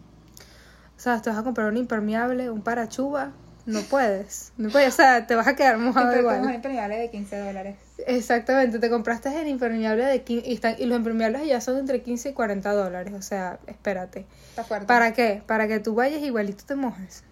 O 0.95 0.99
sea, 1.03 1.19
te 1.19 1.31
vas 1.31 1.39
a 1.39 1.43
comprar 1.43 1.69
un 1.69 1.77
impermeable, 1.77 2.51
un 2.51 2.61
parachuba. 2.61 3.31
No 3.65 3.81
puedes, 3.81 4.51
no 4.57 4.69
puedes, 4.69 4.93
o 4.93 4.97
sea, 4.97 5.25
te 5.25 5.35
vas 5.35 5.47
a 5.47 5.55
quedar 5.55 5.77
mojado 5.77 6.09
Pero 6.09 6.21
igual. 6.21 6.41
un 6.41 6.53
impermeable 6.53 6.97
de 6.97 7.09
15 7.09 7.37
dólares. 7.37 7.77
Exactamente, 8.07 8.79
te 8.79 8.89
compraste 8.89 9.29
el 9.41 9.47
impermeable 9.47 10.03
de 10.03 10.21
15 10.21 10.49
y, 10.49 10.53
están, 10.53 10.75
y 10.77 10.85
los 10.85 10.97
impermeables 10.97 11.47
ya 11.47 11.61
son 11.61 11.77
entre 11.77 12.01
15 12.01 12.29
y 12.29 12.33
40 12.33 12.73
dólares, 12.73 13.13
o 13.13 13.21
sea, 13.21 13.59
espérate. 13.67 14.25
Está 14.49 14.65
fuerte. 14.65 14.87
¿Para 14.87 15.13
qué? 15.13 15.41
Para 15.47 15.67
que 15.69 15.79
tú 15.79 15.95
vayas 15.95 16.21
igualito 16.21 16.65
te 16.65 16.75
mojes. 16.75 17.23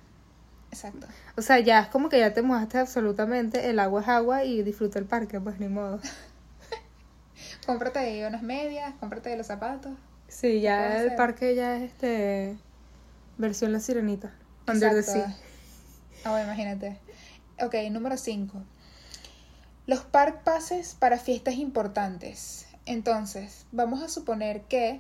Exacto. 0.72 1.06
O 1.36 1.42
sea, 1.42 1.60
ya 1.60 1.82
es 1.82 1.88
como 1.88 2.08
que 2.08 2.20
ya 2.20 2.34
te 2.34 2.42
mojaste 2.42 2.78
absolutamente, 2.78 3.70
el 3.70 3.80
agua 3.80 4.02
es 4.02 4.08
agua 4.08 4.44
y 4.46 4.64
disfruta 4.64 5.00
el 5.00 5.06
parque, 5.06 5.42
pues 5.42 5.60
ni 5.60 5.68
modo. 5.68 6.00
Cómprate 7.66 8.00
ahí 8.00 8.24
unas 8.24 8.42
medias, 8.42 8.94
cómprate 9.00 9.36
los 9.36 9.48
zapatos. 9.48 9.92
Sí, 10.28 10.62
ya 10.62 11.02
el 11.02 11.16
parque 11.16 11.56
ya 11.56 11.76
es 11.76 11.84
este 11.92 12.56
versión 13.38 13.74
la 13.74 13.82
sirenita. 13.82 14.32
Under 14.68 14.92
the 14.94 15.00
Exacto. 15.00 15.28
sea. 15.28 15.51
Ah, 16.24 16.30
bueno, 16.30 16.46
imagínate. 16.46 17.00
Ok, 17.60 17.76
número 17.90 18.16
5. 18.16 18.62
Los 19.88 20.02
park 20.02 20.44
passes 20.44 20.94
para 20.94 21.18
fiestas 21.18 21.56
importantes. 21.56 22.68
Entonces, 22.86 23.66
vamos 23.72 24.04
a 24.04 24.10
suponer 24.10 24.62
que 24.64 25.00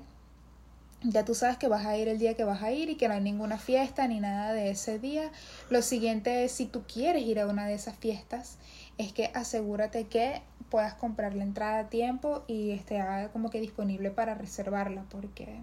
ya 1.03 1.23
tú 1.25 1.35
sabes 1.35 1.57
que 1.57 1.67
vas 1.67 1.85
a 1.85 1.95
ir 1.97 2.07
el 2.07 2.17
día 2.17 2.35
que 2.35 2.43
vas 2.43 2.63
a 2.63 2.71
ir 2.71 2.89
y 2.89 2.95
que 2.95 3.07
no 3.07 3.13
hay 3.13 3.21
ninguna 3.21 3.57
fiesta 3.57 4.07
ni 4.07 4.19
nada 4.19 4.53
de 4.53 4.71
ese 4.71 4.97
día. 4.97 5.31
Lo 5.69 5.83
siguiente 5.83 6.43
es, 6.43 6.51
si 6.51 6.65
tú 6.65 6.83
quieres 6.91 7.23
ir 7.23 7.39
a 7.39 7.47
una 7.47 7.67
de 7.67 7.75
esas 7.75 7.95
fiestas, 7.97 8.57
es 8.97 9.13
que 9.13 9.31
asegúrate 9.33 10.07
que 10.07 10.41
puedas 10.69 10.95
comprar 10.95 11.35
la 11.35 11.43
entrada 11.43 11.79
a 11.79 11.89
tiempo 11.89 12.43
y 12.47 12.71
esté 12.71 13.03
como 13.33 13.49
que 13.49 13.59
disponible 13.59 14.09
para 14.09 14.35
reservarla 14.35 15.05
porque 15.09 15.59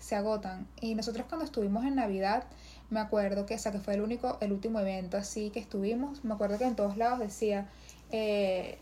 se 0.00 0.16
agotan. 0.16 0.66
Y 0.80 0.94
nosotros 0.94 1.26
cuando 1.28 1.44
estuvimos 1.44 1.84
en 1.84 1.96
Navidad, 1.96 2.44
me 2.90 3.00
acuerdo 3.00 3.46
que, 3.46 3.54
o 3.54 3.58
sea, 3.58 3.72
que 3.72 3.78
fue 3.78 3.94
el 3.94 4.02
único, 4.02 4.38
el 4.40 4.52
último 4.52 4.80
evento 4.80 5.16
así 5.16 5.50
que 5.50 5.60
estuvimos, 5.60 6.24
me 6.24 6.34
acuerdo 6.34 6.58
que 6.58 6.64
en 6.64 6.76
todos 6.76 6.96
lados 6.96 7.20
decía 7.20 7.68
eh, 8.10 8.78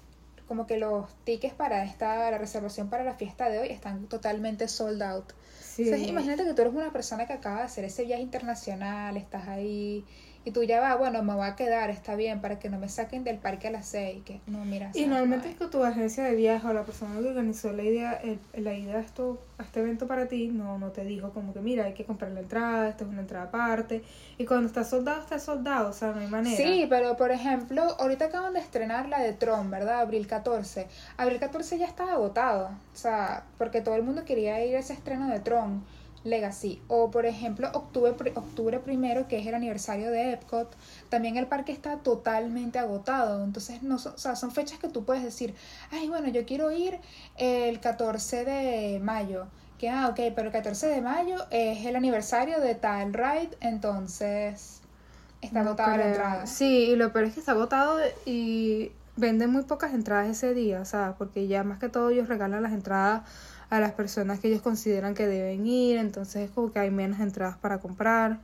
como 0.46 0.66
que 0.66 0.78
los 0.78 1.06
tickets 1.24 1.54
para 1.54 1.84
esta, 1.84 2.30
la 2.30 2.38
reservación 2.38 2.88
para 2.88 3.04
la 3.04 3.14
fiesta 3.14 3.50
de 3.50 3.58
hoy 3.58 3.68
están 3.68 4.06
totalmente 4.06 4.66
sold 4.66 5.02
out. 5.02 5.32
Sí. 5.60 5.84
Entonces, 5.84 6.08
imagínate 6.08 6.44
que 6.44 6.54
tú 6.54 6.62
eres 6.62 6.74
una 6.74 6.90
persona 6.90 7.26
que 7.26 7.34
acaba 7.34 7.58
de 7.58 7.64
hacer 7.64 7.84
ese 7.84 8.04
viaje 8.04 8.22
internacional, 8.22 9.16
estás 9.18 9.46
ahí 9.46 10.04
y 10.48 10.50
tú 10.50 10.62
ya 10.62 10.80
va, 10.80 10.94
bueno, 10.96 11.22
me 11.22 11.34
voy 11.34 11.46
a 11.46 11.56
quedar, 11.56 11.90
está 11.90 12.14
bien, 12.16 12.40
para 12.40 12.58
que 12.58 12.70
no 12.70 12.78
me 12.78 12.88
saquen 12.88 13.22
del 13.22 13.36
parque 13.36 13.68
a 13.68 13.70
las 13.70 13.86
seis. 13.86 14.22
Que 14.24 14.40
no, 14.46 14.64
mira. 14.64 14.90
Y 14.94 15.04
normalmente 15.04 15.46
No, 15.48 15.52
es 15.52 15.58
que 15.58 15.66
tu 15.66 15.84
agencia 15.84 16.24
de 16.24 16.34
viaje 16.34 16.66
o 16.66 16.72
la 16.72 16.84
persona 16.84 17.20
que 17.20 17.28
organizó 17.28 17.72
la 17.72 17.82
idea, 17.82 18.12
el- 18.14 18.38
la 18.54 18.72
idea 18.72 18.96
de 18.96 19.02
esto, 19.02 19.38
a 19.58 19.62
este 19.64 19.80
evento 19.80 20.06
para 20.06 20.26
ti, 20.26 20.48
no, 20.48 20.78
no 20.78 20.90
te 20.92 21.04
dijo 21.04 21.30
como 21.32 21.52
que 21.52 21.60
mira, 21.60 21.84
hay 21.84 21.92
que 21.92 22.04
comprar 22.04 22.30
la 22.32 22.40
entrada, 22.40 22.88
esta 22.88 23.04
es 23.04 23.10
una 23.10 23.20
entrada 23.20 23.44
aparte. 23.46 24.02
Y 24.38 24.46
cuando 24.46 24.66
está 24.68 24.84
soldado, 24.84 25.20
está 25.20 25.38
soldado, 25.38 25.90
o 25.90 25.92
sea, 25.92 26.12
no 26.12 26.20
hay 26.20 26.28
manera. 26.28 26.56
Sí, 26.56 26.86
pero 26.88 27.16
por 27.16 27.30
ejemplo, 27.30 27.82
ahorita 28.00 28.26
acaban 28.26 28.54
de 28.54 28.60
estrenar 28.60 29.08
la 29.08 29.20
de 29.20 29.34
Tron, 29.34 29.70
¿verdad? 29.70 30.00
Abril 30.00 30.26
14. 30.26 30.86
Abril 31.18 31.38
14 31.40 31.76
ya 31.78 31.86
estaba 31.86 32.12
agotado, 32.12 32.68
o 32.68 32.96
sea, 32.96 33.44
porque 33.58 33.80
todo 33.82 33.96
el 33.96 34.02
mundo 34.02 34.24
quería 34.24 34.64
ir 34.64 34.76
a 34.76 34.78
ese 34.78 34.94
estreno 34.94 35.28
de 35.28 35.40
Tron 35.40 35.84
Legacy. 36.28 36.80
O 36.88 37.10
por 37.10 37.26
ejemplo, 37.26 37.70
octubre, 37.72 38.32
octubre 38.34 38.78
primero, 38.78 39.28
que 39.28 39.38
es 39.38 39.46
el 39.46 39.54
aniversario 39.54 40.10
de 40.10 40.32
Epcot, 40.32 40.74
también 41.08 41.36
el 41.36 41.46
parque 41.46 41.72
está 41.72 41.96
totalmente 41.98 42.78
agotado. 42.78 43.44
Entonces, 43.44 43.82
no 43.82 43.98
son, 43.98 44.14
o 44.14 44.18
sea, 44.18 44.36
son 44.36 44.50
fechas 44.50 44.78
que 44.78 44.88
tú 44.88 45.04
puedes 45.04 45.22
decir, 45.22 45.54
ay, 45.90 46.08
bueno, 46.08 46.28
yo 46.28 46.44
quiero 46.46 46.70
ir 46.70 46.98
el 47.36 47.80
14 47.80 48.44
de 48.44 49.00
mayo. 49.00 49.46
Que, 49.78 49.88
ah, 49.88 50.08
ok, 50.08 50.16
pero 50.34 50.48
el 50.48 50.52
14 50.52 50.88
de 50.88 51.00
mayo 51.00 51.36
es 51.50 51.86
el 51.86 51.94
aniversario 51.94 52.60
de 52.60 52.74
tal 52.74 53.14
ride, 53.14 53.50
entonces 53.60 54.80
está 55.40 55.62
No 55.62 55.68
agotada 55.68 55.96
la 55.96 56.06
entrada. 56.08 56.46
Sí, 56.46 56.90
y 56.90 56.96
lo 56.96 57.12
peor 57.12 57.26
es 57.26 57.34
que 57.34 57.40
está 57.40 57.52
agotado 57.52 57.98
y 58.26 58.90
venden 59.18 59.50
muy 59.50 59.62
pocas 59.62 59.92
entradas 59.92 60.28
ese 60.28 60.54
día, 60.54 60.80
o 60.80 60.84
sea, 60.84 61.14
porque 61.18 61.46
ya 61.48 61.64
más 61.64 61.78
que 61.78 61.88
todo 61.88 62.10
ellos 62.10 62.28
regalan 62.28 62.62
las 62.62 62.72
entradas 62.72 63.22
a 63.70 63.80
las 63.80 63.92
personas 63.92 64.40
que 64.40 64.48
ellos 64.48 64.62
consideran 64.62 65.14
que 65.14 65.26
deben 65.26 65.66
ir, 65.66 65.98
entonces 65.98 66.48
es 66.48 66.50
como 66.50 66.72
que 66.72 66.78
hay 66.78 66.90
menos 66.90 67.20
entradas 67.20 67.56
para 67.58 67.78
comprar. 67.78 68.38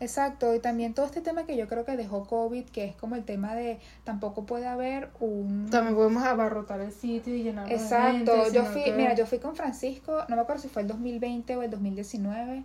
Exacto, 0.00 0.54
y 0.54 0.60
también 0.60 0.94
todo 0.94 1.06
este 1.06 1.20
tema 1.20 1.44
que 1.44 1.56
yo 1.56 1.66
creo 1.66 1.84
que 1.84 1.96
dejó 1.96 2.24
COVID, 2.24 2.64
que 2.66 2.84
es 2.84 2.94
como 2.94 3.16
el 3.16 3.24
tema 3.24 3.56
de 3.56 3.80
tampoco 4.04 4.46
puede 4.46 4.68
haber 4.68 5.10
un... 5.18 5.66
También 5.70 5.96
podemos 5.96 6.22
abarrotar 6.22 6.80
el 6.80 6.92
sitio 6.92 7.34
y 7.34 7.42
llenarlo 7.42 7.72
de 7.72 7.78
gente, 7.78 7.82
Exacto, 7.82 8.52
yo 8.52 8.64
fui, 8.64 8.84
que- 8.84 8.92
mira, 8.92 9.14
yo 9.14 9.26
fui 9.26 9.40
con 9.40 9.56
Francisco, 9.56 10.18
no 10.28 10.36
me 10.36 10.42
acuerdo 10.42 10.62
si 10.62 10.68
fue 10.68 10.82
el 10.82 10.88
2020 10.88 11.56
o 11.56 11.62
el 11.62 11.70
2019, 11.70 12.62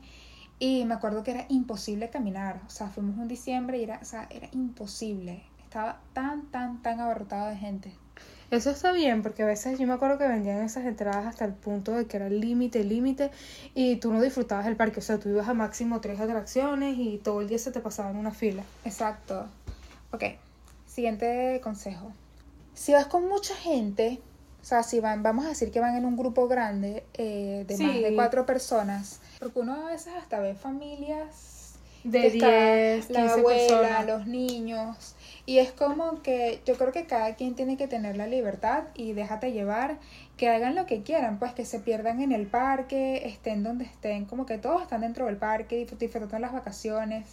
y 0.59 0.85
me 0.85 0.93
acuerdo 0.93 1.23
que 1.23 1.31
era 1.31 1.45
imposible 1.49 2.11
caminar, 2.11 2.61
o 2.67 2.69
sea, 2.69 2.89
fuimos 2.89 3.17
un 3.17 3.27
diciembre 3.27 3.79
y 3.79 3.83
era, 3.83 3.97
o 3.99 4.05
sea, 4.05 4.27
era 4.29 4.47
imposible, 4.51 5.41
estaba 5.63 6.01
tan, 6.13 6.43
tan, 6.51 6.83
tan 6.83 6.99
abarrotado 6.99 7.49
de 7.49 7.57
gente. 7.57 7.93
Eso 8.53 8.69
está 8.69 8.91
bien, 8.91 9.23
porque 9.23 9.41
a 9.41 9.47
veces 9.47 9.79
yo 9.79 9.87
me 9.87 9.93
acuerdo 9.93 10.19
que 10.19 10.27
vendían 10.27 10.61
esas 10.61 10.85
entradas 10.85 11.25
hasta 11.25 11.43
el 11.43 11.53
punto 11.53 11.93
de 11.93 12.05
que 12.05 12.17
era 12.17 12.29
límite, 12.29 12.83
límite, 12.83 13.31
y 13.73 13.95
tú 13.95 14.13
no 14.13 14.21
disfrutabas 14.21 14.67
el 14.67 14.75
parque. 14.75 14.99
O 14.99 15.01
sea, 15.01 15.17
tú 15.17 15.29
ibas 15.29 15.47
a 15.47 15.55
máximo 15.55 16.01
tres 16.01 16.19
atracciones 16.19 16.95
y 16.99 17.17
todo 17.17 17.41
el 17.41 17.47
día 17.47 17.57
se 17.57 17.71
te 17.71 17.79
pasaba 17.79 18.11
en 18.11 18.17
una 18.17 18.29
fila. 18.29 18.61
Exacto. 18.85 19.47
Ok, 20.11 20.23
siguiente 20.85 21.59
consejo. 21.63 22.11
Si 22.75 22.93
vas 22.93 23.07
con 23.07 23.27
mucha 23.27 23.55
gente, 23.55 24.19
o 24.61 24.65
sea, 24.65 24.83
si 24.83 24.99
van, 24.99 25.23
vamos 25.23 25.45
a 25.45 25.49
decir 25.49 25.71
que 25.71 25.79
van 25.79 25.95
en 25.95 26.05
un 26.05 26.15
grupo 26.15 26.47
grande 26.47 27.03
eh, 27.15 27.65
de 27.67 27.77
más 27.79 27.95
de 27.95 28.13
cuatro 28.13 28.45
personas, 28.45 29.19
porque 29.39 29.61
uno 29.61 29.87
a 29.87 29.89
veces 29.89 30.13
hasta 30.15 30.39
ve 30.39 30.53
familias 30.53 31.73
De 32.03 32.31
que 32.33 32.97
está 32.99 33.07
10, 33.07 33.09
la 33.09 33.19
15 33.21 33.33
abuela, 33.33 33.57
personas. 33.67 34.05
los 34.05 34.27
niños, 34.27 35.15
y 35.45 35.59
es 35.59 35.71
como 35.71 36.21
que 36.21 36.61
yo 36.65 36.75
creo 36.77 36.91
que 36.93 37.05
cada 37.05 37.35
quien 37.35 37.55
tiene 37.55 37.75
que 37.75 37.87
tener 37.87 38.15
la 38.15 38.27
libertad 38.27 38.85
y 38.95 39.11
déjate 39.13 39.51
llevar, 39.51 39.97
que 40.37 40.49
hagan 40.49 40.75
lo 40.75 40.85
que 40.85 41.03
quieran, 41.03 41.37
pues 41.39 41.53
que 41.53 41.65
se 41.65 41.79
pierdan 41.79 42.21
en 42.21 42.31
el 42.31 42.47
parque, 42.47 43.27
estén 43.27 43.61
donde 43.63 43.85
estén, 43.85 44.25
como 44.25 44.45
que 44.45 44.57
todos 44.57 44.81
están 44.81 45.01
dentro 45.01 45.25
del 45.25 45.37
parque, 45.37 45.85
disfrut- 45.85 45.97
disfrutando 45.97 46.39
las 46.39 46.53
vacaciones, 46.53 47.25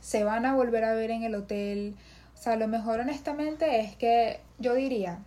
se 0.00 0.22
van 0.24 0.46
a 0.46 0.54
volver 0.54 0.84
a 0.84 0.94
ver 0.94 1.10
en 1.10 1.24
el 1.24 1.34
hotel. 1.34 1.96
O 2.34 2.38
sea, 2.38 2.56
lo 2.56 2.68
mejor 2.68 3.00
honestamente 3.00 3.80
es 3.80 3.96
que 3.96 4.38
yo 4.58 4.74
diría, 4.74 5.18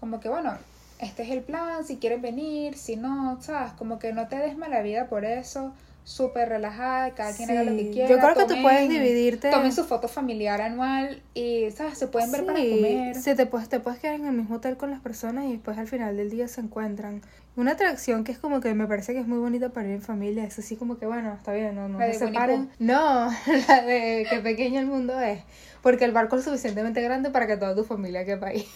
como 0.00 0.20
que 0.20 0.28
bueno, 0.28 0.58
este 1.00 1.22
es 1.22 1.30
el 1.30 1.40
plan, 1.42 1.84
si 1.84 1.96
quieren 1.96 2.20
venir, 2.20 2.76
si 2.76 2.96
no, 2.96 3.40
¿sabes? 3.40 3.72
Como 3.72 3.98
que 3.98 4.12
no 4.12 4.28
te 4.28 4.36
des 4.36 4.56
mala 4.56 4.82
vida 4.82 5.08
por 5.08 5.24
eso, 5.24 5.72
súper 6.04 6.48
relajada, 6.48 7.14
cada 7.14 7.34
quien 7.36 7.50
haga 7.50 7.62
lo 7.62 7.76
que 7.76 7.90
quiera. 7.90 8.08
yo 8.08 8.18
creo 8.18 8.34
que 8.34 8.54
tú 8.54 8.60
puedes 8.62 8.88
dividirte- 8.88 9.50
Tomen 9.50 9.72
su 9.72 9.84
foto 9.84 10.08
familiar 10.08 10.60
anual 10.60 11.22
y, 11.34 11.70
¿sabes? 11.70 11.98
Se 11.98 12.08
pueden 12.08 12.32
ver 12.32 12.44
para 12.46 12.58
Sí, 12.58 12.70
comer. 12.70 13.14
sí, 13.14 13.34
te 13.36 13.46
puedes, 13.46 13.68
te 13.68 13.78
puedes 13.80 14.00
quedar 14.00 14.14
en 14.16 14.26
el 14.26 14.32
mismo 14.32 14.56
hotel 14.56 14.76
con 14.76 14.90
las 14.90 15.00
personas 15.00 15.44
y 15.44 15.52
después 15.52 15.78
al 15.78 15.86
final 15.86 16.16
del 16.16 16.30
día 16.30 16.48
se 16.48 16.60
encuentran. 16.60 17.22
Una 17.56 17.72
atracción 17.72 18.24
que 18.24 18.32
es 18.32 18.38
como 18.38 18.60
que 18.60 18.74
me 18.74 18.86
parece 18.86 19.12
que 19.12 19.20
es 19.20 19.26
muy 19.26 19.38
bonita 19.38 19.68
para 19.70 19.88
ir 19.88 19.94
en 19.94 20.02
familia, 20.02 20.44
es 20.44 20.58
así 20.58 20.76
como 20.76 20.98
que 20.98 21.06
bueno, 21.06 21.34
está 21.34 21.52
bien, 21.52 21.74
no, 21.74 21.88
no 21.88 21.98
se 22.00 22.14
separen. 22.14 22.70
No, 22.78 23.30
la 23.68 23.82
de 23.82 24.26
qué 24.30 24.40
pequeño 24.40 24.80
el 24.80 24.86
mundo 24.86 25.20
es. 25.20 25.40
Porque 25.82 26.04
el 26.04 26.12
barco 26.12 26.36
es 26.36 26.44
suficientemente 26.44 27.00
grande 27.02 27.30
para 27.30 27.46
que 27.46 27.56
toda 27.56 27.74
tu 27.74 27.84
familia 27.84 28.24
quepa 28.24 28.48
ahí. 28.48 28.66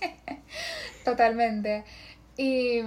Totalmente. 1.04 1.84
Y 2.36 2.80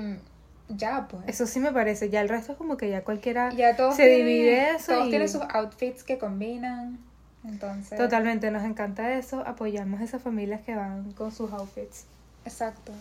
ya, 0.75 1.07
pues. 1.07 1.23
Eso 1.27 1.47
sí 1.47 1.59
me 1.59 1.71
parece, 1.71 2.09
ya 2.09 2.21
el 2.21 2.29
resto 2.29 2.53
es 2.53 2.57
como 2.57 2.77
que 2.77 2.89
ya 2.89 3.03
cualquiera 3.03 3.51
Ya 3.53 3.75
todos 3.75 3.95
se 3.95 4.03
tienen, 4.03 4.25
divide 4.25 4.75
eso 4.75 4.93
Todos 4.93 5.07
y 5.07 5.09
tienen 5.09 5.29
sus 5.29 5.41
outfits 5.53 6.03
que 6.03 6.17
combinan. 6.17 6.99
Entonces. 7.43 7.97
totalmente 7.97 8.51
nos 8.51 8.63
encanta 8.63 9.13
eso, 9.13 9.43
apoyamos 9.47 9.99
a 9.99 10.03
esas 10.03 10.21
familias 10.21 10.61
que 10.61 10.75
van 10.75 11.11
con 11.13 11.31
sus 11.31 11.51
outfits. 11.51 12.05
Exacto. 12.45 12.91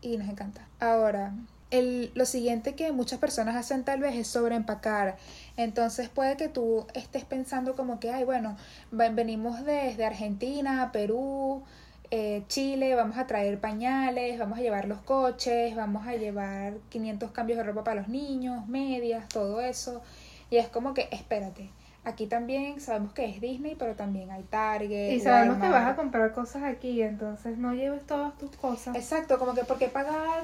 Y 0.00 0.16
nos 0.16 0.28
encanta. 0.28 0.62
Ahora, 0.78 1.32
el, 1.70 2.10
lo 2.14 2.26
siguiente 2.26 2.74
que 2.74 2.92
muchas 2.92 3.18
personas 3.18 3.56
hacen 3.56 3.84
tal 3.84 4.00
vez 4.00 4.14
es 4.14 4.26
sobreempacar. 4.26 5.16
Entonces 5.56 6.08
puede 6.08 6.36
que 6.36 6.48
tú 6.48 6.86
estés 6.94 7.24
pensando 7.24 7.76
como 7.76 8.00
que, 8.00 8.10
ay, 8.10 8.24
bueno, 8.24 8.56
venimos 8.90 9.64
desde 9.64 10.04
Argentina, 10.04 10.90
Perú, 10.92 11.62
eh, 12.10 12.42
Chile, 12.48 12.94
vamos 12.94 13.16
a 13.18 13.26
traer 13.26 13.60
pañales, 13.60 14.38
vamos 14.38 14.58
a 14.58 14.62
llevar 14.62 14.88
los 14.88 14.98
coches, 15.00 15.74
vamos 15.76 16.06
a 16.06 16.16
llevar 16.16 16.74
500 16.88 17.30
cambios 17.30 17.58
de 17.58 17.64
ropa 17.64 17.84
para 17.84 18.00
los 18.00 18.08
niños, 18.08 18.66
medias, 18.66 19.28
todo 19.28 19.60
eso. 19.60 20.02
Y 20.50 20.56
es 20.56 20.68
como 20.68 20.94
que, 20.94 21.08
espérate. 21.12 21.70
Aquí 22.02 22.26
también 22.26 22.80
sabemos 22.80 23.12
que 23.12 23.26
es 23.26 23.40
Disney, 23.40 23.76
pero 23.78 23.94
también 23.94 24.30
hay 24.30 24.42
Target. 24.44 25.12
Y 25.12 25.20
sabemos 25.20 25.58
que 25.58 25.68
vas 25.68 25.86
a 25.86 25.96
comprar 25.96 26.32
cosas 26.32 26.62
aquí, 26.64 27.02
entonces 27.02 27.58
no 27.58 27.74
lleves 27.74 28.06
todas 28.06 28.36
tus 28.38 28.50
cosas. 28.56 28.96
Exacto, 28.96 29.38
como 29.38 29.54
que, 29.54 29.64
¿por 29.64 29.78
qué 29.78 29.88
pagar 29.88 30.42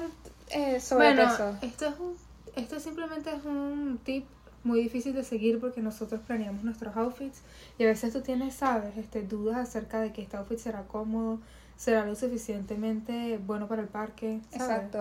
eh, 0.51 0.79
Bueno, 0.91 1.23
sobrepeso? 1.23 1.57
esto 1.63 1.87
es 1.87 1.99
un, 1.99 2.15
esto 2.55 2.79
simplemente 2.79 3.31
es 3.31 3.43
un 3.43 3.99
tip 4.03 4.25
muy 4.63 4.81
difícil 4.81 5.13
de 5.13 5.23
seguir 5.23 5.59
porque 5.59 5.81
nosotros 5.81 6.21
planeamos 6.27 6.63
nuestros 6.63 6.95
outfits 6.95 7.41
y 7.79 7.83
a 7.83 7.87
veces 7.87 8.13
tú 8.13 8.21
tienes, 8.21 8.53
sabes, 8.53 8.95
este, 8.97 9.23
dudas 9.23 9.57
acerca 9.57 9.99
de 9.99 10.11
que 10.11 10.21
este 10.21 10.37
outfit 10.37 10.59
será 10.59 10.83
cómodo, 10.83 11.39
será 11.77 12.05
lo 12.05 12.15
suficientemente 12.15 13.39
bueno 13.45 13.67
para 13.67 13.81
el 13.81 13.87
parque, 13.87 14.41
¿sabes? 14.51 14.67
Exacto. 14.67 14.99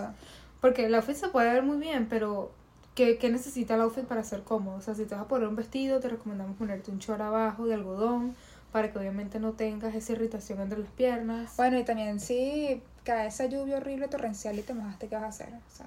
Porque 0.61 0.87
el 0.87 0.95
outfit 0.95 1.16
se 1.16 1.28
puede 1.28 1.52
ver 1.52 1.62
muy 1.62 1.78
bien, 1.78 2.06
pero 2.09 2.50
¿qué, 2.95 3.19
qué 3.19 3.30
necesita 3.30 3.75
el 3.75 3.80
outfit 3.82 4.04
para 4.04 4.23
ser 4.25 4.43
cómodo? 4.43 4.76
O 4.76 4.80
sea, 4.80 4.95
si 4.95 5.04
te 5.04 5.15
vas 5.15 5.25
a 5.25 5.28
poner 5.28 5.49
un 5.49 5.56
vestido, 5.56 6.00
te 6.00 6.08
recomendamos 6.08 6.56
ponerte 6.56 6.91
un 6.91 6.99
short 6.99 7.21
abajo 7.21 7.67
de 7.67 7.75
algodón 7.75 8.34
para 8.73 8.93
que 8.93 8.99
obviamente 8.99 9.41
no 9.41 9.52
tengas 9.52 9.95
esa 9.95 10.12
irritación 10.12 10.60
entre 10.60 10.78
las 10.78 10.91
piernas. 10.91 11.56
Bueno, 11.56 11.78
y 11.78 11.84
también 11.84 12.21
si 12.21 12.82
cae 13.04 13.28
esa 13.28 13.47
lluvia 13.47 13.78
horrible 13.78 14.08
torrencial 14.08 14.58
y 14.58 14.62
te 14.62 14.75
mojaste, 14.75 15.08
¿qué 15.08 15.15
vas 15.15 15.25
a 15.25 15.28
hacer? 15.28 15.49
O 15.49 15.76
sea, 15.76 15.86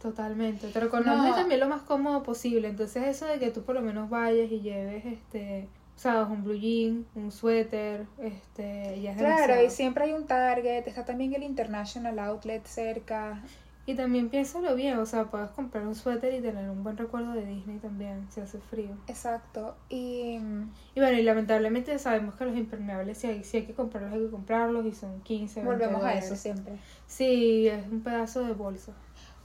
Totalmente, 0.00 0.68
te 0.68 0.78
recomendamos 0.78 1.26
No. 1.30 1.34
también 1.34 1.58
lo 1.58 1.68
más 1.68 1.82
cómodo 1.82 2.22
posible. 2.22 2.68
Entonces 2.68 3.04
eso 3.08 3.26
de 3.26 3.40
que 3.40 3.50
tú 3.50 3.62
por 3.62 3.74
lo 3.74 3.80
menos 3.80 4.08
vayas 4.08 4.50
y 4.52 4.60
lleves 4.60 5.04
este, 5.04 5.66
sabes, 5.98 6.28
un 6.28 6.44
blue 6.44 6.54
jean, 6.54 7.06
un 7.16 7.32
suéter, 7.32 8.06
este, 8.18 9.00
ya 9.02 9.10
es 9.10 9.18
claro, 9.18 9.34
demasiado. 9.34 9.66
y 9.66 9.70
siempre 9.70 10.04
hay 10.04 10.12
un 10.12 10.26
Target, 10.26 10.86
está 10.86 11.04
también 11.04 11.34
el 11.34 11.42
International 11.42 12.18
Outlet 12.20 12.64
cerca. 12.66 13.42
Y 13.84 13.94
también 13.94 14.28
piénsalo 14.28 14.76
bien, 14.76 14.98
o 14.98 15.06
sea, 15.06 15.24
puedes 15.24 15.48
comprar 15.50 15.86
un 15.86 15.94
suéter 15.94 16.34
y 16.34 16.40
tener 16.40 16.68
un 16.70 16.84
buen 16.84 16.96
recuerdo 16.96 17.32
de 17.32 17.44
Disney 17.46 17.78
también, 17.78 18.28
si 18.30 18.40
hace 18.40 18.60
frío. 18.60 18.96
Exacto. 19.08 19.76
Y 19.88 20.38
mm, 20.38 20.70
Y 20.94 21.00
bueno, 21.00 21.18
y 21.18 21.22
lamentablemente 21.22 21.98
sabemos 21.98 22.34
que 22.36 22.44
los 22.44 22.56
impermeables, 22.56 23.18
si 23.18 23.26
hay, 23.26 23.44
si 23.44 23.56
hay 23.56 23.66
que 23.66 23.74
comprarlos, 23.74 24.12
hay 24.12 24.20
que 24.20 24.30
comprarlos 24.30 24.86
y 24.86 24.92
son 24.92 25.20
15, 25.22 25.62
20 25.62 25.64
volvemos 25.64 26.04
a 26.04 26.14
eso 26.14 26.36
siempre. 26.36 26.78
Sí, 27.06 27.66
es 27.66 27.86
un 27.88 28.02
pedazo 28.02 28.44
de 28.44 28.52
bolsa. 28.52 28.92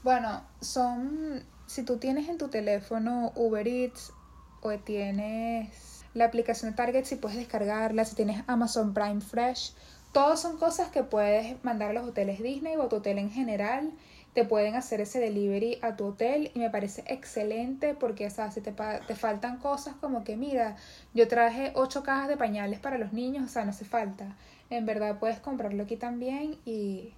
Bueno, 0.04 0.44
son, 0.60 1.42
si 1.66 1.82
tú 1.82 1.96
tienes 1.96 2.28
en 2.28 2.38
tu 2.38 2.48
teléfono 2.48 3.32
Uber 3.34 3.66
Eats 3.66 4.12
o 4.60 4.78
tienes 4.78 5.93
la 6.14 6.26
aplicación 6.26 6.70
de 6.70 6.76
Target, 6.76 7.04
si 7.04 7.16
puedes 7.16 7.36
descargarla, 7.36 8.04
si 8.04 8.14
tienes 8.14 8.42
Amazon 8.46 8.94
Prime 8.94 9.20
Fresh, 9.20 9.74
todos 10.12 10.40
son 10.40 10.58
cosas 10.58 10.90
que 10.90 11.02
puedes 11.02 11.62
mandar 11.64 11.90
a 11.90 11.92
los 11.92 12.08
hoteles 12.08 12.40
Disney 12.40 12.76
o 12.76 12.82
a 12.84 12.88
tu 12.88 12.96
hotel 12.96 13.18
en 13.18 13.30
general. 13.30 13.90
Te 14.32 14.44
pueden 14.44 14.76
hacer 14.76 15.00
ese 15.00 15.18
delivery 15.18 15.78
a 15.82 15.96
tu 15.96 16.06
hotel 16.06 16.52
y 16.54 16.58
me 16.60 16.70
parece 16.70 17.04
excelente 17.08 17.94
porque, 17.94 18.26
o 18.26 18.30
sea, 18.30 18.50
si 18.52 18.60
te, 18.60 18.72
te 18.72 19.16
faltan 19.16 19.58
cosas 19.58 19.94
como 19.96 20.22
que, 20.22 20.36
mira, 20.36 20.76
yo 21.14 21.26
traje 21.26 21.72
ocho 21.74 22.04
cajas 22.04 22.28
de 22.28 22.36
pañales 22.36 22.78
para 22.78 22.96
los 22.96 23.12
niños, 23.12 23.44
o 23.44 23.48
sea, 23.48 23.64
no 23.64 23.70
hace 23.70 23.84
falta. 23.84 24.36
En 24.70 24.86
verdad 24.86 25.18
puedes 25.18 25.40
comprarlo 25.40 25.82
aquí 25.82 25.96
también 25.96 26.58
y 26.64 27.12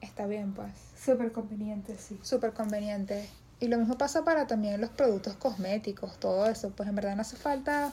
está 0.00 0.26
bien, 0.26 0.54
pues. 0.54 0.72
Súper 0.96 1.32
conveniente, 1.32 1.96
sí. 1.98 2.18
Súper 2.22 2.54
conveniente. 2.54 3.28
Y 3.60 3.68
lo 3.68 3.76
mismo 3.76 3.98
pasa 3.98 4.24
para 4.24 4.46
también 4.46 4.80
los 4.80 4.90
productos 4.90 5.34
cosméticos, 5.34 6.18
todo 6.18 6.46
eso. 6.48 6.70
Pues 6.70 6.88
en 6.88 6.94
verdad 6.94 7.14
no 7.14 7.22
hace 7.22 7.36
falta 7.36 7.92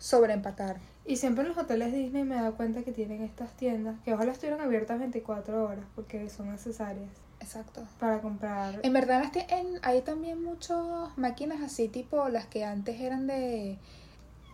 sobreempacar. 0.00 0.78
Y 1.06 1.16
siempre 1.16 1.42
en 1.42 1.50
los 1.50 1.58
hoteles 1.58 1.92
Disney 1.92 2.24
me 2.24 2.36
he 2.36 2.40
dado 2.40 2.56
cuenta 2.56 2.82
que 2.82 2.90
tienen 2.92 3.22
estas 3.22 3.52
tiendas, 3.56 3.96
que 4.04 4.14
ojalá 4.14 4.32
estuvieran 4.32 4.60
abiertas 4.60 4.98
24 4.98 5.64
horas, 5.64 5.84
porque 5.94 6.28
son 6.30 6.50
necesarias 6.50 7.08
Exacto. 7.40 7.82
para 7.98 8.20
comprar. 8.20 8.80
En 8.82 8.92
verdad 8.92 9.22
las 9.22 9.36
en- 9.50 9.78
hay 9.82 10.02
también 10.02 10.42
muchas 10.42 10.76
máquinas 11.16 11.62
así, 11.62 11.88
tipo 11.88 12.28
las 12.28 12.46
que 12.46 12.64
antes 12.64 13.00
eran 13.00 13.26
de 13.26 13.78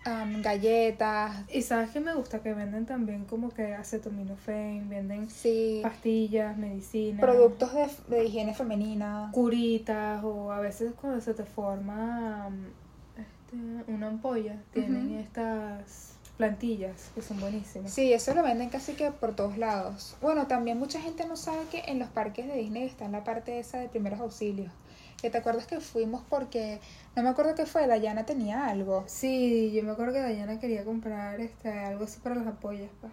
am, 0.05 0.41
galletas. 0.41 1.33
Y 1.53 1.63
sabes 1.63 1.91
que 1.91 1.99
me 2.01 2.15
gusta 2.15 2.39
que 2.41 2.55
venden 2.55 2.87
también 2.87 3.25
como 3.25 3.51
que 3.51 3.75
acetaminofén, 3.75 4.89
venden 4.89 5.29
Sí. 5.29 5.81
pastillas, 5.83 6.57
medicinas, 6.57 7.21
Productos 7.21 7.73
de, 7.75 7.89
de 8.17 8.25
higiene 8.25 8.55
femenina. 8.55 9.31
curitas 9.33 10.23
o 10.25 10.53
a 10.53 10.61
veces 10.61 10.93
cuando 11.01 11.21
se 11.21 11.35
te 11.35 11.45
forma 11.45 12.47
um, 12.49 12.55
una 13.53 14.09
ampolla, 14.09 14.57
tienen 14.73 15.15
estas 15.19 16.17
plantillas 16.37 17.11
que 17.15 17.23
son 17.23 17.41
buenísimas. 17.41 17.93
Sí, 17.93 18.13
eso 18.13 18.35
lo 18.35 18.43
venden 18.43 18.69
casi 18.69 18.93
que 18.93 19.11
por 19.11 19.35
todos 19.35 19.57
lados. 19.59 20.17
Bueno, 20.21 20.47
también 20.47 20.79
mucha 20.79 21.01
gente 21.01 21.27
no 21.27 21.37
sabe 21.37 21.65
que 21.71 21.85
en 21.87 21.99
los 21.99 22.09
parques 22.09 22.47
de 22.47 22.57
Disney 22.57 22.85
está 22.85 23.07
en 23.07 23.13
la 23.13 23.25
parte 23.25 23.59
esa 23.59 23.79
de 23.79 23.89
primeros 23.89 24.21
auxilios. 24.21 24.73
Que 25.21 25.31
te 25.31 25.39
acuerdas 25.39 25.67
que 25.67 25.81
fuimos 25.81 26.23
porque, 26.29 26.79
no 27.15 27.23
me 27.23 27.31
acuerdo 27.31 27.55
qué 27.55 27.65
fue, 27.65 27.87
Dayana 27.87 28.27
tenía 28.27 28.67
algo. 28.67 29.05
Sí, 29.07 29.73
yo 29.75 29.83
me 29.83 29.93
acuerdo 29.93 30.13
que 30.13 30.21
Dayana 30.21 30.61
quería 30.61 30.85
comprar 30.85 31.41
este 31.41 31.71
algo 31.71 32.05
así 32.05 32.21
para 32.21 32.35
las 32.35 32.47
ampollas, 32.47 32.91
pues. 33.01 33.13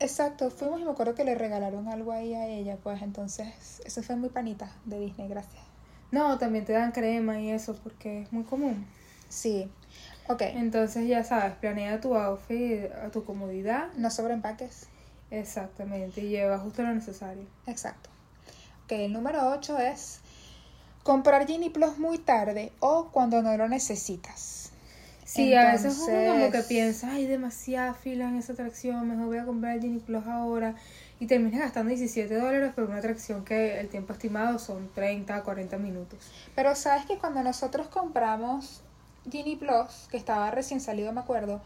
Exacto, 0.00 0.50
fuimos 0.50 0.80
y 0.80 0.84
me 0.84 0.90
acuerdo 0.90 1.14
que 1.14 1.24
le 1.24 1.36
regalaron 1.36 1.88
algo 1.88 2.10
ahí 2.10 2.34
a 2.34 2.48
ella, 2.48 2.76
pues 2.82 3.00
entonces, 3.02 3.80
eso 3.84 4.02
fue 4.02 4.16
muy 4.16 4.28
panita 4.30 4.72
de 4.84 4.98
Disney, 4.98 5.28
gracias. 5.28 5.62
No, 6.10 6.36
también 6.38 6.64
te 6.64 6.72
dan 6.72 6.90
crema 6.90 7.40
y 7.40 7.50
eso 7.50 7.76
porque 7.82 8.22
es 8.22 8.32
muy 8.32 8.42
común. 8.42 8.84
Sí, 9.34 9.68
ok, 10.28 10.42
Entonces 10.42 11.08
ya 11.08 11.24
sabes, 11.24 11.54
planea 11.56 12.00
tu 12.00 12.14
outfit 12.14 12.84
a 13.04 13.10
tu 13.10 13.24
comodidad. 13.24 13.88
no 13.96 14.10
sobreempaques. 14.10 14.86
Exactamente, 15.30 16.20
y 16.20 16.28
lleva 16.28 16.58
justo 16.58 16.82
lo 16.82 16.94
necesario. 16.94 17.42
Exacto. 17.66 18.10
Ok, 18.84 18.92
el 18.92 19.12
número 19.12 19.48
8 19.50 19.78
es 19.78 20.20
comprar 21.02 21.46
Genie 21.48 21.70
Plus 21.70 21.98
muy 21.98 22.18
tarde 22.18 22.70
o 22.78 23.08
cuando 23.10 23.42
no 23.42 23.56
lo 23.56 23.68
necesitas. 23.68 24.70
Sí, 25.24 25.54
a 25.54 25.72
veces 25.72 25.98
uno 26.06 26.32
como 26.32 26.50
que 26.52 26.60
piensa, 26.62 27.10
ay, 27.12 27.26
demasiada 27.26 27.94
fila 27.94 28.28
en 28.28 28.36
esa 28.36 28.52
atracción, 28.52 29.08
mejor 29.08 29.26
voy 29.26 29.38
a 29.38 29.44
comprar 29.46 29.74
el 29.74 29.80
Genie 29.80 30.00
Plus 30.00 30.24
ahora. 30.26 30.76
y 31.18 31.26
terminas 31.26 31.60
gastando 31.60 31.88
17 31.88 32.34
dólares 32.36 32.72
por 32.74 32.84
una 32.84 32.98
atracción 32.98 33.44
que 33.44 33.80
el 33.80 33.88
tiempo 33.88 34.12
estimado 34.12 34.58
son 34.58 34.90
30 34.94 35.34
a 35.36 35.42
40 35.42 35.78
minutos. 35.78 36.18
Pero 36.54 36.74
sabes 36.76 37.06
que 37.06 37.16
cuando 37.18 37.42
nosotros 37.42 37.88
compramos 37.88 38.82
Genie 39.30 39.56
Plus, 39.56 40.08
que 40.10 40.16
estaba 40.16 40.50
recién 40.50 40.80
salido, 40.80 41.12
me 41.12 41.20
acuerdo, 41.20 41.60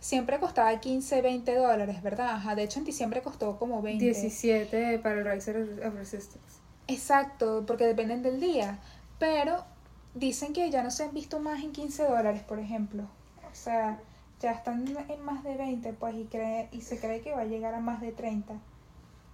siempre 0.00 0.40
costaba 0.40 0.78
15, 0.78 1.22
20 1.22 1.54
dólares, 1.54 2.02
¿verdad? 2.02 2.30
Ajá, 2.30 2.54
de 2.54 2.62
hecho 2.64 2.78
en 2.78 2.84
diciembre 2.84 3.22
costó 3.22 3.58
como 3.58 3.82
20. 3.82 4.04
17 4.04 4.98
para 4.98 5.16
el 5.16 5.24
Riser 5.24 5.56
of 5.86 5.94
Resistance. 5.94 6.60
Exacto, 6.88 7.64
porque 7.66 7.84
dependen 7.84 8.22
del 8.22 8.40
día. 8.40 8.78
Pero 9.18 9.64
dicen 10.14 10.52
que 10.52 10.70
ya 10.70 10.82
no 10.82 10.90
se 10.90 11.04
han 11.04 11.14
visto 11.14 11.38
más 11.40 11.62
en 11.62 11.72
15 11.72 12.04
dólares, 12.04 12.42
por 12.42 12.58
ejemplo. 12.58 13.04
O 13.50 13.54
sea, 13.54 13.98
ya 14.40 14.52
están 14.52 14.86
en 15.08 15.22
más 15.22 15.44
de 15.44 15.56
20, 15.56 15.92
pues, 15.92 16.14
y, 16.14 16.24
cree, 16.24 16.68
y 16.72 16.80
se 16.80 16.98
cree 16.98 17.20
que 17.20 17.32
va 17.32 17.42
a 17.42 17.44
llegar 17.44 17.74
a 17.74 17.80
más 17.80 18.00
de 18.00 18.12
30. 18.12 18.54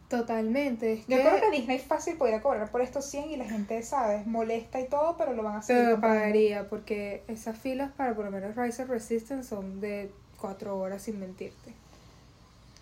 Totalmente. 0.08 0.92
Es 0.92 1.00
Yo 1.06 1.16
que- 1.16 1.22
creo 1.22 1.40
que 1.40 1.50
Disney 1.50 1.78
fácil 1.80 2.16
podría 2.16 2.40
cobrar 2.40 2.70
por 2.70 2.80
estos 2.80 3.04
100 3.06 3.30
y 3.30 3.36
la 3.36 3.44
gente, 3.44 3.82
¿sabes? 3.82 4.26
Molesta 4.26 4.80
y 4.80 4.86
todo, 4.88 5.16
pero 5.16 5.32
lo 5.32 5.42
van 5.42 5.56
a 5.56 5.58
hacer. 5.58 5.84
Pero 5.84 6.00
pagaría 6.00 6.68
porque 6.68 7.24
esas 7.28 7.58
filas 7.58 7.90
para 7.96 8.14
por 8.14 8.24
lo 8.24 8.30
menos 8.30 8.54
Riser 8.54 8.88
Resistance 8.88 9.48
son 9.48 9.80
de 9.80 10.10
4 10.40 10.78
horas 10.78 11.02
sin 11.02 11.18
mentirte. 11.18 11.72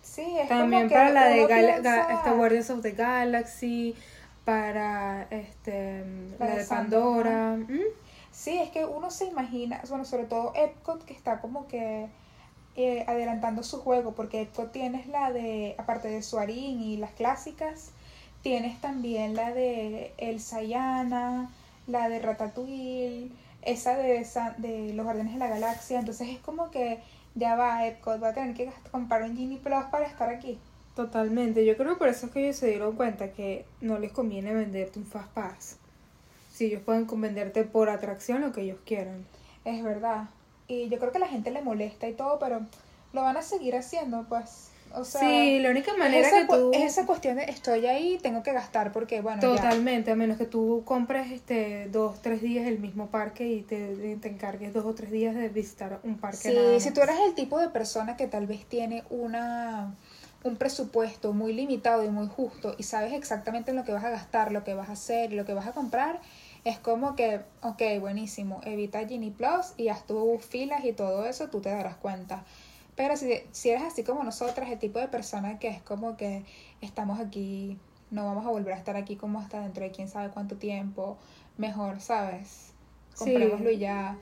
Sí, 0.03 0.37
es 0.39 0.47
También 0.47 0.87
para 0.89 1.09
la 1.09 1.25
de 1.25 1.47
Gal- 1.47 1.81
Ga- 1.83 2.15
este 2.17 2.29
Guardians 2.31 2.69
of 2.69 2.81
the 2.83 2.91
Galaxy, 2.91 3.95
para 4.45 5.23
este 5.31 6.03
La 6.39 6.45
la, 6.45 6.55
de 6.57 6.65
Pandora. 6.65 7.55
¿Mm? 7.57 7.79
Sí, 8.31 8.59
es 8.59 8.69
que 8.69 8.85
uno 8.85 9.09
se 9.09 9.25
imagina, 9.25 9.81
bueno, 9.89 10.05
sobre 10.05 10.25
todo 10.25 10.53
Epcot 10.55 11.03
que 11.05 11.13
está 11.13 11.39
como 11.41 11.67
que 11.67 12.07
eh, 12.75 13.05
adelantando 13.07 13.63
su 13.63 13.79
juego, 13.79 14.13
porque 14.13 14.41
Epcot 14.41 14.71
tienes 14.71 15.07
la 15.07 15.31
de, 15.31 15.75
aparte 15.77 16.09
de 16.09 16.21
Suarín 16.21 16.81
y 16.81 16.97
las 16.97 17.11
clásicas, 17.11 17.91
tienes 18.41 18.79
también 18.81 19.35
la 19.35 19.53
de 19.53 20.13
El 20.17 20.39
Sayana, 20.39 21.51
la 21.87 22.09
de 22.09 22.19
Ratatouille, 22.19 23.31
esa 23.61 23.95
de, 23.97 24.25
de 24.57 24.93
Los 24.93 25.05
Guardianes 25.05 25.33
de 25.33 25.39
la 25.39 25.47
Galaxia, 25.47 25.99
entonces 25.99 26.29
es 26.29 26.39
como 26.39 26.69
que 26.69 26.99
ya 27.35 27.55
va 27.55 27.87
Epcot, 27.87 28.21
va 28.21 28.29
a 28.29 28.33
tener 28.33 28.55
que 28.55 28.71
comprar 28.91 29.23
un 29.23 29.35
Genie 29.35 29.57
Plus 29.57 29.85
para 29.91 30.05
estar 30.05 30.29
aquí. 30.29 30.57
Totalmente. 30.95 31.65
Yo 31.65 31.75
creo 31.75 31.93
que 31.93 31.99
por 31.99 32.07
eso 32.07 32.27
es 32.27 32.31
que 32.31 32.45
ellos 32.45 32.55
se 32.55 32.67
dieron 32.67 32.95
cuenta 32.95 33.31
que 33.31 33.65
no 33.81 33.99
les 33.99 34.13
conviene 34.13 34.53
venderte 34.53 34.97
un 34.97 35.05
Fast 35.05 35.29
Pass. 35.33 35.77
Si 36.53 36.65
ellos 36.65 36.81
pueden 36.83 37.05
venderte 37.19 37.63
por 37.65 37.89
atracción 37.89 38.41
lo 38.41 38.53
que 38.53 38.61
ellos 38.61 38.79
quieran. 38.85 39.25
Es 39.65 39.83
verdad. 39.83 40.29
Y 40.67 40.89
yo 40.89 40.99
creo 40.99 41.11
que 41.11 41.19
la 41.19 41.27
gente 41.27 41.51
le 41.51 41.61
molesta 41.61 42.07
y 42.07 42.13
todo, 42.13 42.39
pero 42.39 42.61
lo 43.13 43.21
van 43.21 43.37
a 43.37 43.41
seguir 43.41 43.75
haciendo, 43.75 44.25
pues. 44.27 44.69
O 44.93 45.03
sea, 45.03 45.19
sí, 45.19 45.59
la 45.59 45.71
única 45.71 45.93
manera 45.97 46.27
esa, 46.27 46.47
que 46.47 46.53
tú... 46.53 46.71
es 46.73 46.83
esa 46.83 47.05
cuestión 47.05 47.35
de 47.35 47.43
estoy 47.43 47.85
ahí, 47.85 48.17
tengo 48.21 48.43
que 48.43 48.53
gastar 48.53 48.93
porque, 48.93 49.19
bueno, 49.19 49.41
ya. 49.41 49.47
Totalmente, 49.49 50.11
a 50.11 50.15
menos 50.15 50.37
que 50.37 50.45
tú 50.45 50.83
compres 50.85 51.31
este 51.31 51.89
dos, 51.89 52.21
tres 52.21 52.41
días 52.41 52.65
el 52.65 52.79
mismo 52.79 53.07
parque 53.07 53.45
y 53.47 53.61
te, 53.61 54.15
te 54.15 54.29
encargues 54.29 54.73
dos 54.73 54.85
o 54.85 54.93
tres 54.93 55.11
días 55.11 55.35
de 55.35 55.49
visitar 55.49 55.99
un 56.03 56.17
parque. 56.17 56.37
Sí, 56.37 56.55
nada 56.55 56.79
si 56.79 56.91
tú 56.91 57.01
eres 57.01 57.17
el 57.27 57.35
tipo 57.35 57.59
de 57.59 57.69
persona 57.69 58.15
que 58.15 58.27
tal 58.27 58.47
vez 58.47 58.65
tiene 58.65 59.03
una 59.09 59.93
un 60.45 60.57
presupuesto 60.57 61.33
muy 61.33 61.53
limitado 61.53 62.05
y 62.05 62.09
muy 62.09 62.27
justo 62.27 62.75
y 62.77 62.83
sabes 62.83 63.13
exactamente 63.13 63.71
en 63.71 63.77
lo 63.77 63.83
que 63.83 63.91
vas 63.91 64.03
a 64.03 64.11
gastar, 64.11 64.51
lo 64.51 64.63
que 64.63 64.75
vas 64.75 64.89
a 64.89 64.93
hacer 64.93 65.33
y 65.33 65.35
lo 65.35 65.43
que 65.43 65.55
vas 65.55 65.65
a 65.67 65.71
comprar, 65.71 66.21
es 66.65 66.79
como 66.79 67.15
que, 67.15 67.41
ok, 67.61 67.81
buenísimo, 67.99 68.59
evita 68.65 69.07
Genie 69.07 69.31
Plus 69.31 69.73
y 69.77 69.89
haz 69.89 70.05
tus 70.05 70.43
filas 70.43 70.83
y 70.83 70.93
todo 70.93 71.25
eso, 71.25 71.47
tú 71.49 71.61
te 71.61 71.69
darás 71.69 71.95
cuenta. 71.95 72.43
Pero 72.95 73.15
si, 73.15 73.33
si 73.51 73.69
eres 73.69 73.83
así 73.83 74.03
como 74.03 74.23
nosotras, 74.23 74.69
el 74.71 74.79
tipo 74.79 74.97
de 74.99 75.07
persona 75.07 75.59
que 75.59 75.67
es 75.67 75.81
como 75.83 76.17
que 76.17 76.43
estamos 76.81 77.19
aquí, 77.19 77.77
no 78.09 78.25
vamos 78.25 78.47
a 78.47 78.49
volver 78.49 78.73
a 78.73 78.77
estar 78.77 78.95
aquí 78.95 79.15
como 79.15 79.39
hasta 79.39 79.61
dentro 79.61 79.83
de 79.83 79.91
quién 79.91 80.09
sabe 80.09 80.31
cuánto 80.31 80.55
tiempo, 80.57 81.17
mejor, 81.57 82.01
¿sabes? 82.01 82.73
Sí. 83.13 83.25
Comprémoslo 83.25 83.69
y 83.69 83.77
ya. 83.77 84.17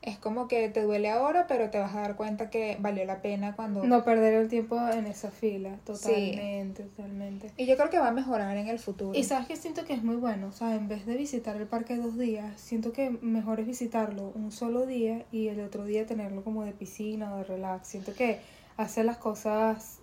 Es 0.00 0.16
como 0.16 0.46
que 0.46 0.68
te 0.68 0.82
duele 0.82 1.10
ahora, 1.10 1.46
pero 1.48 1.70
te 1.70 1.78
vas 1.78 1.94
a 1.94 2.02
dar 2.02 2.16
cuenta 2.16 2.50
que 2.50 2.76
valió 2.80 3.04
la 3.04 3.20
pena 3.20 3.56
cuando... 3.56 3.82
No 3.84 4.04
perder 4.04 4.34
el 4.34 4.48
tiempo 4.48 4.78
en 4.88 5.06
esa 5.06 5.30
fila, 5.30 5.78
totalmente, 5.84 6.84
totalmente. 6.84 7.52
Y 7.56 7.66
yo 7.66 7.76
creo 7.76 7.90
que 7.90 7.98
va 7.98 8.08
a 8.08 8.12
mejorar 8.12 8.56
en 8.56 8.68
el 8.68 8.78
futuro. 8.78 9.18
Y 9.18 9.24
sabes 9.24 9.48
que 9.48 9.56
siento 9.56 9.84
que 9.84 9.94
es 9.94 10.04
muy 10.04 10.16
bueno, 10.16 10.48
o 10.48 10.52
sea, 10.52 10.76
en 10.76 10.86
vez 10.86 11.04
de 11.04 11.16
visitar 11.16 11.56
el 11.56 11.66
parque 11.66 11.96
dos 11.96 12.16
días, 12.16 12.60
siento 12.60 12.92
que 12.92 13.10
mejor 13.10 13.58
es 13.58 13.66
visitarlo 13.66 14.32
un 14.36 14.52
solo 14.52 14.86
día 14.86 15.24
y 15.32 15.48
el 15.48 15.60
otro 15.60 15.84
día 15.84 16.06
tenerlo 16.06 16.44
como 16.44 16.64
de 16.64 16.72
piscina 16.72 17.34
o 17.34 17.38
de 17.38 17.44
relax. 17.44 17.88
Siento 17.88 18.14
que 18.14 18.38
hace 18.76 19.02
las 19.02 19.16
cosas 19.16 19.98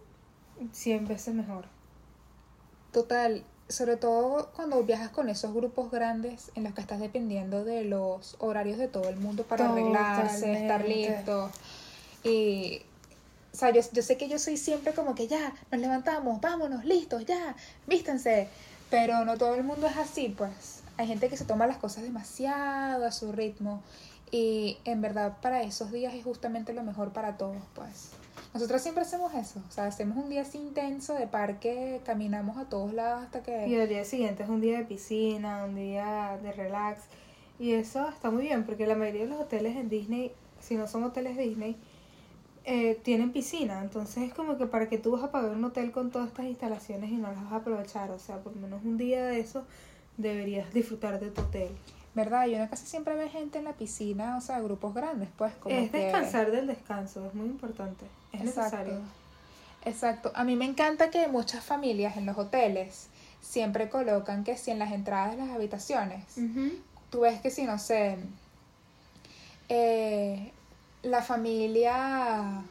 100 0.71 1.07
veces 1.07 1.33
mejor. 1.33 1.67
Total, 2.91 3.43
sobre 3.67 3.97
todo 3.97 4.51
cuando 4.55 4.83
viajas 4.83 5.09
con 5.09 5.29
esos 5.29 5.53
grupos 5.53 5.89
grandes 5.91 6.51
en 6.55 6.63
los 6.63 6.73
que 6.73 6.81
estás 6.81 6.99
dependiendo 6.99 7.63
de 7.63 7.83
los 7.83 8.35
horarios 8.39 8.77
de 8.77 8.87
todo 8.87 9.09
el 9.09 9.15
mundo 9.15 9.43
para 9.43 9.69
arreglarse, 9.69 10.53
estar 10.53 10.85
listos. 10.85 11.51
Y, 12.23 12.81
o 13.53 13.57
sea, 13.57 13.71
yo, 13.71 13.81
yo 13.91 14.03
sé 14.03 14.17
que 14.17 14.27
yo 14.27 14.37
soy 14.37 14.57
siempre 14.57 14.93
como 14.93 15.15
que 15.15 15.27
ya, 15.27 15.53
nos 15.71 15.81
levantamos, 15.81 16.41
vámonos, 16.41 16.85
listos, 16.85 17.25
ya, 17.25 17.55
vístanse. 17.87 18.49
Pero 18.89 19.25
no 19.25 19.37
todo 19.37 19.55
el 19.55 19.63
mundo 19.63 19.87
es 19.87 19.97
así, 19.97 20.33
pues. 20.37 20.83
Hay 20.97 21.07
gente 21.07 21.27
que 21.27 21.37
se 21.37 21.45
toma 21.45 21.65
las 21.65 21.77
cosas 21.77 22.03
demasiado 22.03 23.05
a 23.05 23.11
su 23.11 23.31
ritmo. 23.31 23.81
Y 24.29 24.77
en 24.85 25.01
verdad 25.01 25.37
para 25.41 25.63
esos 25.63 25.91
días 25.91 26.13
es 26.13 26.23
justamente 26.23 26.73
lo 26.73 26.83
mejor 26.83 27.13
para 27.13 27.37
todos, 27.37 27.61
pues. 27.73 28.11
Nosotros 28.55 28.81
siempre 28.81 29.03
hacemos 29.03 29.33
eso, 29.33 29.61
o 29.67 29.69
sea, 29.69 29.87
hacemos 29.87 30.15
un 30.15 30.29
día 30.29 30.43
así 30.43 30.57
intenso 30.57 31.13
de 31.13 31.27
parque, 31.27 31.99
caminamos 32.05 32.55
a 32.55 32.69
todos 32.69 32.93
lados 32.93 33.25
hasta 33.25 33.43
que... 33.43 33.67
Y 33.67 33.75
el 33.75 33.89
día 33.89 34.05
siguiente 34.05 34.43
es 34.43 34.49
un 34.49 34.61
día 34.61 34.77
de 34.77 34.85
piscina, 34.85 35.65
un 35.65 35.75
día 35.75 36.39
de 36.41 36.53
relax. 36.53 37.01
Y 37.59 37.73
eso 37.73 38.07
está 38.07 38.31
muy 38.31 38.43
bien 38.43 38.65
porque 38.65 38.87
la 38.87 38.95
mayoría 38.95 39.23
de 39.23 39.27
los 39.27 39.41
hoteles 39.41 39.75
en 39.75 39.89
Disney, 39.89 40.31
si 40.61 40.77
no 40.77 40.87
son 40.87 41.03
hoteles 41.03 41.37
Disney, 41.37 41.75
eh, 42.63 42.97
tienen 43.03 43.33
piscina. 43.33 43.81
Entonces 43.81 44.23
es 44.23 44.33
como 44.33 44.57
que 44.57 44.67
para 44.67 44.87
que 44.87 44.99
tú 44.99 45.11
vas 45.11 45.23
a 45.23 45.31
pagar 45.31 45.51
un 45.51 45.65
hotel 45.65 45.91
con 45.91 46.09
todas 46.09 46.29
estas 46.29 46.45
instalaciones 46.45 47.11
y 47.11 47.15
no 47.17 47.27
las 47.27 47.43
vas 47.43 47.51
a 47.51 47.57
aprovechar. 47.57 48.09
O 48.11 48.19
sea, 48.19 48.37
por 48.37 48.55
lo 48.55 48.61
menos 48.61 48.85
un 48.85 48.97
día 48.97 49.25
de 49.25 49.41
eso 49.41 49.65
deberías 50.15 50.73
disfrutar 50.73 51.19
de 51.19 51.29
tu 51.29 51.41
hotel. 51.41 51.71
¿Verdad? 52.15 52.47
Y 52.47 52.55
uno 52.55 52.69
casi 52.69 52.85
siempre 52.87 53.13
ve 53.15 53.29
gente 53.29 53.59
en 53.59 53.65
la 53.65 53.73
piscina, 53.73 54.37
o 54.37 54.41
sea, 54.41 54.59
grupos 54.61 54.93
grandes, 54.93 55.29
pues 55.37 55.53
como 55.55 55.75
es 55.75 55.91
que- 55.91 55.97
descansar 55.97 56.49
del 56.51 56.65
descanso, 56.67 57.25
es 57.27 57.33
muy 57.33 57.45
importante. 57.47 58.05
Es 58.31 58.41
Exacto. 58.41 58.77
necesario. 58.77 58.99
Exacto. 59.83 60.31
A 60.33 60.43
mí 60.45 60.55
me 60.55 60.65
encanta 60.65 61.11
que 61.11 61.27
muchas 61.27 61.63
familias 61.63 62.15
en 62.17 62.25
los 62.25 62.37
hoteles 62.37 63.07
siempre 63.41 63.89
colocan 63.89 64.43
que 64.43 64.57
si 64.57 64.71
en 64.71 64.79
las 64.79 64.91
entradas 64.93 65.31
de 65.31 65.37
las 65.45 65.49
habitaciones, 65.51 66.23
Ujú. 66.37 66.71
tú 67.11 67.19
ves 67.19 67.39
que 67.41 67.51
si, 67.51 67.65
no 67.65 67.77
sé, 67.77 68.17
eh, 69.69 70.51
la 71.03 71.21
familia, 71.21 72.61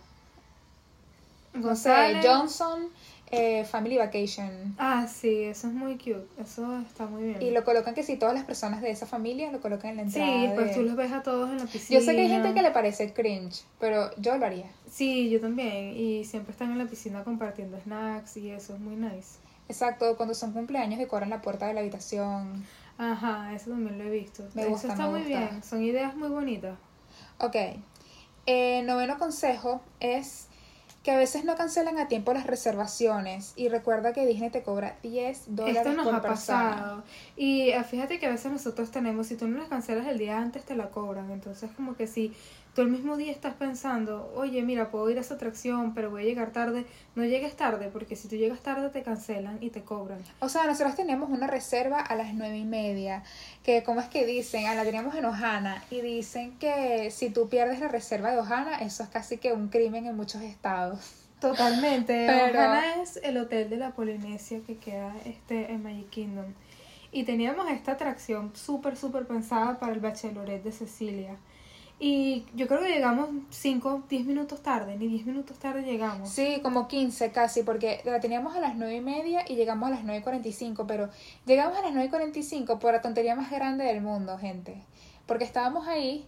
no 1.53 1.77
sé. 1.77 2.21
Johnson, 2.23 2.89
eh, 3.31 3.65
Family 3.65 3.97
Vacation, 3.99 4.75
Ah, 4.79 5.07
sí, 5.07 5.45
eso 5.45 5.67
es 5.69 5.73
muy 5.73 5.97
cute. 5.97 6.27
Eso 6.39 6.79
está 6.81 7.07
muy 7.07 7.23
bien. 7.25 7.43
y 7.43 7.51
lo 7.51 7.65
colocan 7.65 7.95
que 7.95 8.03
si 8.03 8.17
todas 8.17 8.35
las 8.35 8.45
personas 8.45 8.81
de 8.83 8.91
esa 8.91 9.07
familia 9.07 9.51
lo 9.51 9.61
colocan 9.61 9.91
en 9.91 9.97
la 9.97 10.03
entrada. 10.03 10.27
Sí, 10.31 10.51
pues 10.55 10.69
de- 10.69 10.75
tú 10.75 10.83
los 10.83 10.97
ves 10.97 11.13
a 11.13 11.23
todos 11.23 11.51
en 11.51 11.59
la 11.59 11.65
piscina. 11.67 11.99
Yo 12.01 12.05
sé 12.07 12.15
que 12.15 12.23
hay 12.23 12.29
gente 12.29 12.55
que 12.55 12.63
le 12.63 12.71
parece 12.71 13.13
cringe, 13.13 13.65
pero 13.81 14.11
yo 14.19 14.37
lo 14.37 14.47
haría. 14.47 14.67
Sí, 14.91 15.29
yo 15.31 15.41
también. 15.41 15.97
Y 15.97 16.25
siempre 16.25 16.53
están 16.53 16.71
en 16.73 16.79
la 16.79 16.87
piscina 16.87 17.25
compartiendo 17.25 17.79
snacks 17.81 18.37
y 18.37 18.51
eso 18.51 18.75
es 18.75 18.81
muy 18.81 18.95
nice. 18.97 19.39
Exacto, 19.69 20.17
cuando 20.17 20.35
son 20.35 20.53
cumpleaños 20.53 20.99
decoran 20.99 21.31
la 21.31 21.41
puerta 21.43 21.67
de 21.67 21.75
la 21.75 21.81
habitación. 21.81 22.65
Ajá, 22.99 23.53
eso 23.55 23.71
también 23.71 23.99
lo 23.99 24.05
he 24.05 24.11
visto. 24.11 24.45
Me 24.55 24.63
eso 24.63 24.71
gusta, 24.71 24.89
está 24.89 25.05
me 25.07 25.11
muy 25.11 25.21
gusta. 25.23 25.39
bien. 25.41 25.65
Son 25.65 25.83
ideas 25.83 26.15
muy 26.15 26.29
bonitas. 26.29 26.77
Ok. 27.39 27.57
Eh, 28.47 28.83
noveno 28.85 29.19
consejo 29.19 29.81
es 30.01 30.49
que 31.05 31.11
a 31.11 31.19
veces 31.19 31.45
no 31.45 31.55
cancelan 31.55 31.99
a 31.99 32.09
tiempo 32.09 32.33
las 32.33 32.47
reservaciones 32.47 33.53
y 33.57 33.69
recuerda 33.69 34.15
que 34.15 34.27
Disney 34.27 34.49
te 34.49 34.63
cobra 34.63 34.97
10 35.03 35.55
dólares 35.55 35.77
Esto 35.77 35.93
nos 35.93 36.07
por 36.07 36.15
ha 36.15 36.23
persona. 36.23 36.71
pasado. 36.71 37.03
Y 37.37 37.73
ah, 37.73 37.85
fíjate 37.85 38.19
que 38.19 38.25
a 38.25 38.31
veces 38.31 38.51
nosotros 38.51 38.91
tenemos, 38.91 39.27
si 39.27 39.37
tú 39.37 39.47
no 39.47 39.59
las 39.59 39.69
cancelas 39.69 40.07
el 40.07 40.17
día 40.17 40.39
antes, 40.39 40.65
te 40.65 40.75
la 40.75 40.89
cobran. 40.89 41.31
Entonces, 41.31 41.71
como 41.77 41.95
que 41.95 42.07
si 42.07 42.33
tú 42.75 42.83
el 42.83 42.89
mismo 42.89 43.17
día 43.17 43.31
estás 43.31 43.55
pensando, 43.55 44.33
oye, 44.35 44.63
mira, 44.63 44.91
puedo 44.91 45.09
ir 45.11 45.19
a 45.19 45.21
esa 45.21 45.35
atracción, 45.35 45.95
pero 45.95 46.11
voy 46.11 46.23
a 46.23 46.25
llegar 46.25 46.51
tarde, 46.51 46.85
no 47.15 47.25
llegues 47.25 47.57
tarde, 47.57 47.89
porque 47.93 48.17
si 48.17 48.29
tú 48.29 48.37
llegas 48.37 48.61
tarde 48.61 48.91
te 48.91 49.03
cancelan 49.03 49.59
y 49.61 49.71
te 49.71 49.83
cobran. 49.83 50.19
O 50.41 50.49
sea, 50.49 50.65
nosotros 50.67 50.97
tenemos 50.97 51.31
una 51.31 51.47
reserva 51.47 52.01
a 52.01 52.17
las 52.17 52.35
nueve 52.35 52.59
y 52.59 52.65
media, 52.65 53.23
que 53.63 53.83
como 53.85 54.01
es 54.01 54.09
que 54.09 54.27
dicen, 54.27 54.67
ah, 54.67 54.75
la 54.75 54.83
teníamos 54.85 55.15
en 55.15 55.25
Ojana, 55.25 55.83
y 55.91 56.01
dicen 56.01 56.59
que 56.59 57.11
si 57.11 57.31
tú 57.31 57.49
pierdes 57.49 57.79
la 57.81 57.89
reserva 57.89 58.33
de 58.33 58.39
Ojana, 58.39 58.79
eso 58.79 59.03
es 59.05 59.09
casi 59.09 59.39
que 59.39 59.53
un 59.53 59.69
crimen 59.69 60.07
en 60.07 60.17
muchos 60.17 60.43
estados. 60.43 61.13
Totalmente. 61.41 62.25
Pero- 62.27 62.47
Ojana 62.47 63.03
es 63.03 63.21
el 63.23 63.37
hotel 63.39 63.71
de 63.71 63.77
la 63.77 63.91
Polinesia 63.93 64.61
que 64.67 64.79
queda 64.79 65.15
este, 65.25 65.71
en 65.73 65.83
Magic 65.83 66.11
Kingdom. 66.11 66.47
Y 67.13 67.23
teníamos 67.23 67.71
esta 67.71 67.93
atracción 67.93 68.51
súper, 68.57 68.97
súper 68.97 69.27
pensada 69.27 69.79
para 69.79 69.93
el 69.93 70.01
bachelorette 70.01 70.65
de 70.65 70.73
Cecilia. 70.73 71.37
Y 72.01 72.45
yo 72.55 72.67
creo 72.67 72.81
que 72.81 72.89
llegamos 72.89 73.29
5, 73.51 74.03
10 74.09 74.27
minutos 74.27 74.63
tarde, 74.63 74.97
ni 74.97 75.07
10 75.07 75.27
minutos 75.27 75.59
tarde 75.59 75.83
llegamos. 75.83 76.29
Sí, 76.29 76.61
como 76.63 76.89
15 76.89 77.31
casi, 77.31 77.63
porque 77.63 78.01
la 78.05 78.21
teníamos 78.21 78.57
a 78.57 78.61
las 78.61 78.75
9 78.77 78.97
y 78.97 79.01
media 79.01 79.45
y 79.49 79.55
llegamos 79.55 79.87
a 79.89 79.91
las 79.91 80.05
9 80.05 80.19
y 80.19 80.23
45, 80.23 80.87
pero 80.87 81.09
llegamos 81.47 81.79
a 81.79 81.83
las 81.83 81.93
9 81.93 82.07
y 82.07 82.11
45 82.11 82.79
por 82.79 82.93
la 82.93 83.01
tontería 83.01 83.37
más 83.37 83.51
grande 83.51 83.85
del 83.85 84.01
mundo, 84.01 84.37
gente. 84.39 84.83
Porque 85.27 85.45
estábamos 85.45 85.87
ahí 85.87 86.27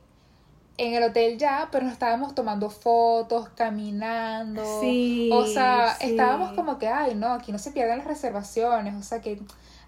en 0.78 0.94
el 0.94 1.02
hotel 1.02 1.36
ya, 1.36 1.68
pero 1.72 1.84
nos 1.84 1.94
estábamos 1.94 2.34
tomando 2.34 2.70
fotos, 2.70 3.48
caminando. 3.50 4.62
Sí, 4.80 5.30
O 5.32 5.46
sea, 5.46 5.96
sí. 5.98 6.10
estábamos 6.10 6.52
como 6.52 6.78
que, 6.78 6.86
ay, 6.88 7.14
no, 7.16 7.32
aquí 7.32 7.50
no 7.50 7.58
se 7.58 7.72
pierden 7.72 7.98
las 7.98 8.06
reservaciones. 8.06 8.94
O 8.94 9.02
sea, 9.02 9.20
que, 9.20 9.40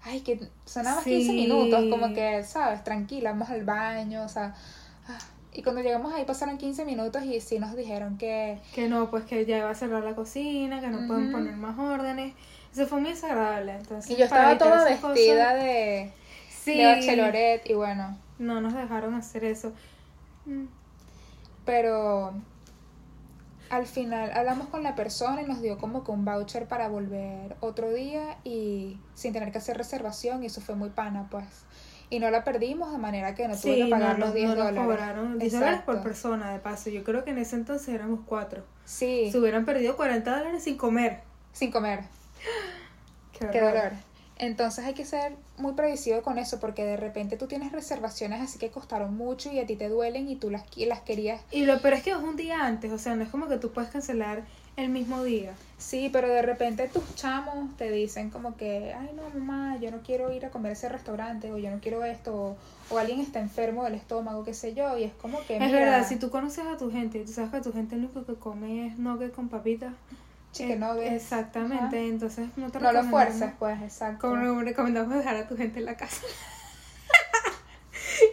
ay, 0.03 0.21
que 0.21 0.39
son 0.65 0.83
nada 0.83 0.97
más 0.97 1.05
Sí. 1.05 1.11
15 1.19 1.33
minutos, 1.33 1.85
como 1.89 2.13
que, 2.13 2.43
¿sabes? 2.43 2.83
Tranquila, 2.83 3.31
vamos 3.31 3.49
al 3.49 3.63
baño, 3.63 4.23
o 4.23 4.29
sea. 4.29 4.53
ah. 5.07 5.17
Y 5.51 5.63
cuando 5.63 5.81
llegamos 5.81 6.13
ahí 6.13 6.25
pasaron 6.25 6.57
15 6.57 6.85
minutos 6.85 7.23
y 7.23 7.41
sí 7.41 7.57
nos 7.59 7.75
dijeron 7.75 8.17
que, 8.17 8.59
Que 8.75 8.87
no, 8.87 9.09
pues 9.09 9.23
que 9.25 9.45
ya 9.45 9.57
iba 9.57 9.69
a 9.69 9.75
cerrar 9.75 10.03
la 10.03 10.13
cocina, 10.15 10.79
que 10.79 10.89
no 10.89 11.07
pueden 11.07 11.31
poner 11.31 11.55
más 11.55 11.77
órdenes. 11.79 12.35
Eso 12.71 12.85
fue 12.85 12.99
muy 13.01 13.09
desagradable. 13.11 13.75
Entonces, 13.75 14.11
Y 14.11 14.15
yo 14.15 14.25
estaba 14.25 14.57
toda 14.57 14.85
vestida 14.85 15.01
cosas, 15.01 15.63
de, 15.63 16.11
Sí. 16.49 16.77
de 16.77 16.85
bachelorette 16.85 17.67
y 17.69 17.73
bueno, 17.73 18.17
No 18.37 18.61
nos 18.61 18.73
dejaron 18.73 19.15
hacer 19.15 19.43
eso. 19.43 19.73
Mm. 20.45 20.65
pero 21.65 22.33
al 23.69 23.85
final 23.85 24.31
hablamos 24.31 24.67
con 24.69 24.81
la 24.81 24.95
persona 24.95 25.41
y 25.41 25.45
nos 25.45 25.61
dio 25.61 25.77
como 25.77 26.03
que 26.03 26.11
un 26.11 26.25
voucher 26.25 26.67
para 26.67 26.87
volver 26.87 27.55
otro 27.59 27.91
día 27.91 28.37
y 28.43 28.97
sin 29.13 29.33
tener 29.33 29.51
que 29.51 29.59
hacer 29.59 29.77
reservación 29.77 30.41
y 30.43 30.47
eso 30.47 30.61
fue 30.61 30.75
muy 30.75 30.89
pana 30.89 31.27
pues. 31.29 31.45
Y 32.11 32.19
no 32.19 32.31
la 32.31 32.43
perdimos 32.43 32.91
de 32.91 32.97
manera 32.97 33.35
que 33.35 33.47
no 33.47 33.55
tuve 33.59 33.75
Sí, 33.75 33.83
que 33.83 33.89
pagar 33.89 34.17
no, 34.17 34.25
los 34.25 34.29
no, 34.29 34.35
10 34.35 34.49
no 34.49 34.55
nos 34.55 34.65
dólares. 34.65 34.79
cobraron 34.79 35.39
10 35.39 35.53
dólares 35.53 35.81
por 35.85 36.01
persona, 36.01 36.51
de 36.51 36.59
paso. 36.59 36.89
Yo 36.89 37.03
creo 37.03 37.23
que 37.23 37.31
en 37.31 37.37
ese 37.37 37.55
entonces 37.55 37.89
éramos 37.93 38.21
cuatro. 38.25 38.63
Sí, 38.85 39.29
Se 39.31 39.37
hubieran 39.37 39.65
perdido 39.65 39.95
40 39.95 40.37
dólares 40.37 40.63
sin 40.63 40.77
comer. 40.77 41.21
sin 41.53 41.71
comer. 41.71 42.01
Qué, 43.39 43.47
Qué 43.51 43.61
dolor. 43.61 43.91
Entonces 44.37 44.85
hay 44.85 44.93
que 44.93 45.05
ser 45.05 45.35
muy 45.57 45.73
previsivo 45.73 46.21
con 46.21 46.37
eso 46.37 46.59
porque 46.61 46.85
de 46.85 46.95
repente 46.95 47.35
tú 47.35 47.47
tienes 47.47 47.73
reservaciones 47.73 48.41
así 48.41 48.57
que 48.57 48.71
costaron 48.71 49.15
mucho 49.15 49.51
y 49.51 49.59
a 49.59 49.65
ti 49.65 49.75
te 49.75 49.89
duelen 49.89 50.29
y 50.29 50.37
tú 50.37 50.49
las, 50.49 50.63
las 50.77 51.01
querías 51.01 51.41
Y 51.51 51.65
lo 51.65 51.81
peor 51.81 51.95
es 51.95 52.03
que 52.03 52.11
es 52.11 52.15
un 52.17 52.37
día 52.37 52.65
antes, 52.65 52.91
o 52.93 52.97
sea, 52.97 53.15
no 53.15 53.23
es 53.23 53.29
como 53.29 53.47
que 53.49 53.57
tú 53.57 53.71
puedes 53.73 53.89
cancelar 53.91 54.43
el 54.79 54.89
mismo 54.89 55.23
día. 55.23 55.53
Sí, 55.77 56.09
pero 56.11 56.27
de 56.27 56.41
repente 56.41 56.87
tus 56.89 57.15
chamos 57.15 57.75
te 57.77 57.89
dicen 57.89 58.29
como 58.29 58.57
que, 58.57 58.93
ay 58.93 59.11
no 59.15 59.23
mamá, 59.39 59.77
yo 59.77 59.91
no 59.91 60.01
quiero 60.01 60.31
ir 60.33 60.45
a 60.45 60.49
comer 60.49 60.73
ese 60.73 60.89
restaurante 60.89 61.51
o 61.51 61.57
yo 61.57 61.71
no 61.71 61.79
quiero 61.79 62.03
esto 62.03 62.35
o, 62.35 62.57
o 62.93 62.97
alguien 62.97 63.21
está 63.21 63.39
enfermo 63.39 63.85
del 63.85 63.95
estómago, 63.95 64.43
qué 64.43 64.53
sé 64.53 64.73
yo, 64.73 64.97
y 64.97 65.05
es 65.05 65.13
como 65.13 65.39
que... 65.45 65.55
Es 65.55 65.61
mira, 65.61 65.79
verdad, 65.79 66.07
si 66.07 66.17
tú 66.17 66.29
conoces 66.29 66.65
a 66.65 66.77
tu 66.77 66.91
gente 66.91 67.19
y 67.19 67.25
tú 67.25 67.31
sabes 67.31 67.51
que 67.51 67.61
tu 67.61 67.71
gente 67.71 67.95
lo 67.95 68.03
único 68.03 68.25
que 68.25 68.35
come 68.35 68.87
es 68.87 68.97
nugget 68.97 69.33
con 69.33 69.47
papitas. 69.47 69.93
Chicken 70.51 70.83
eh. 70.83 71.15
Exactamente, 71.15 71.97
Ajá. 71.97 72.07
entonces 72.07 72.49
no 72.57 72.71
te 72.71 72.79
No 72.79 72.91
lo 72.91 73.03
fuerces, 73.03 73.51
pues, 73.57 73.81
exacto. 73.81 74.29
Como 74.29 74.61
recomendamos 74.61 75.13
dejar 75.15 75.35
a 75.35 75.47
tu 75.47 75.55
gente 75.55 75.79
en 75.79 75.85
la 75.85 75.95
casa. 75.95 76.21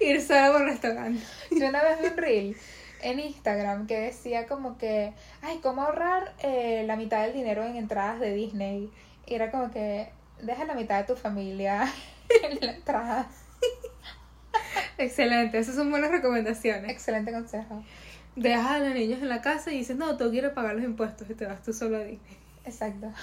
Ir 0.00 0.20
sola 0.20 0.50
por 0.52 0.62
restaurante. 0.62 1.22
Yo 1.50 1.68
una 1.68 1.82
vez 1.82 2.00
vi 2.00 2.06
un 2.06 2.16
reel 2.16 2.56
en 3.07 3.21
Instagram 3.21 3.87
que 3.87 4.01
decía 4.01 4.47
como 4.47 4.79
que, 4.79 5.12
ay, 5.40 5.61
¿cómo 5.62 5.83
ahorrar 5.83 6.35
eh, 6.42 6.83
la 6.87 6.97
mitad 6.97 7.23
del 7.23 7.33
dinero 7.33 7.64
en 7.64 7.77
entradas 7.77 8.19
de 8.19 8.35
Disney? 8.35 8.90
Y 9.27 9.35
era 9.35 9.53
como 9.53 9.71
que, 9.71 10.11
deja 10.42 10.64
la 10.64 10.75
mitad 10.75 10.99
de 10.99 11.05
tu 11.05 11.14
familia 11.14 11.87
en 12.42 12.59
la 12.61 12.73
entrada. 12.73 13.29
Excelente, 14.99 15.59
esas 15.59 15.77
son 15.77 15.90
buenas 15.90 16.11
recomendaciones. 16.11 16.90
Excelente 16.90 17.33
consejo. 17.33 17.85
Dejas 18.35 18.66
a 18.66 18.79
los 18.81 18.92
niños 18.92 19.23
en 19.23 19.29
la 19.29 19.40
casa 19.40 19.71
y 19.71 19.79
dices, 19.79 19.97
no, 19.97 20.16
tú 20.16 20.31
quieres 20.31 20.51
pagar 20.51 20.75
los 20.75 20.85
impuestos 20.85 21.31
y 21.31 21.35
te 21.35 21.47
vas 21.47 21.62
tú 21.62 21.73
solo 21.73 21.99
a 21.99 22.01
Disney. 22.01 22.37
Exacto. 22.64 23.12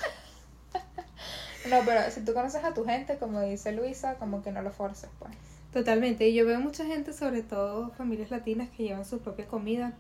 No, 1.69 1.80
pero 1.86 2.12
si 2.12 2.19
tú 2.26 2.34
conoces 2.34 2.62
a 2.65 2.74
tu 2.74 2.84
gente, 2.84 3.17
como 3.17 3.39
dice 3.39 3.72
Luisa, 3.72 4.15
como 4.15 4.43
que 4.43 4.52
no 4.52 4.62
lo 4.62 4.72
forces, 4.72 5.10
pues. 5.17 5.34
Totalmente, 5.73 6.27
y 6.29 6.36
yo 6.36 6.45
veo 6.45 6.59
mucha 6.59 6.86
gente, 6.86 7.13
sobre 7.13 7.41
todo 7.41 7.89
familias 7.91 8.29
latinas, 8.29 8.69
que 8.69 8.83
llevan 8.83 9.05
su 9.05 9.19
propia 9.19 9.47
comida 9.47 9.93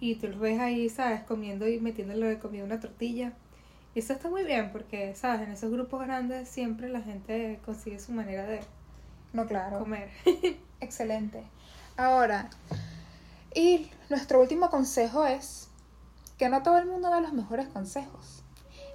y 0.00 0.14
tú 0.14 0.28
los 0.28 0.38
ves 0.38 0.60
ahí, 0.60 0.88
¿sabes? 0.88 1.22
Comiendo 1.24 1.66
y 1.66 1.80
metiéndole 1.80 2.26
de 2.26 2.38
comida 2.38 2.62
una 2.64 2.78
tortilla. 2.78 3.32
Y 3.94 3.98
eso 3.98 4.12
está 4.12 4.30
muy 4.30 4.44
bien 4.44 4.70
porque, 4.70 5.16
¿sabes? 5.16 5.40
En 5.42 5.52
esos 5.52 5.72
grupos 5.72 6.02
grandes 6.06 6.48
siempre 6.48 6.88
la 6.88 7.00
gente 7.00 7.58
consigue 7.64 7.98
su 7.98 8.12
manera 8.12 8.46
de 8.46 8.60
No, 9.32 9.46
claro. 9.46 9.80
comer. 9.80 10.08
Excelente. 10.80 11.42
Ahora, 11.96 12.48
y 13.54 13.90
nuestro 14.10 14.40
último 14.40 14.70
consejo 14.70 15.26
es 15.26 15.68
que 16.38 16.48
no 16.48 16.62
todo 16.62 16.78
el 16.78 16.86
mundo 16.86 17.10
da 17.10 17.20
los 17.20 17.32
mejores 17.32 17.66
consejos. 17.66 18.44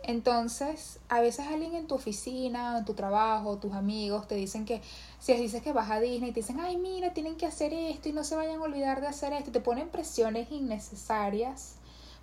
Entonces, 0.04 1.00
a 1.10 1.22
veces 1.22 1.48
alguien 1.48 1.76
en 1.76 1.88
tu 1.88 1.96
oficina, 1.96 2.78
en 2.78 2.86
tu 2.86 2.94
trabajo, 2.94 3.58
tus 3.58 3.74
amigos 3.74 4.28
te 4.28 4.36
dicen 4.36 4.66
que, 4.66 4.82
si 5.20 5.34
dices 5.34 5.62
que 5.62 5.72
vas 5.72 5.90
a 5.90 6.00
Disney, 6.00 6.32
te 6.32 6.42
dicen, 6.42 6.60
ay, 6.60 6.78
mira, 6.78 7.14
tienen 7.14 7.36
que 7.36 7.46
hacer 7.46 7.74
esto 7.74 8.10
y 8.10 8.14
no 8.14 8.24
se 8.24 8.36
vayan 8.36 8.60
a 8.60 8.64
olvidar 8.64 9.02
de 9.02 9.08
hacer 9.08 9.34
esto. 9.34 9.52
Te 9.52 9.62
ponen 9.62 9.90
presiones 9.90 10.52
innecesarias 10.52 11.76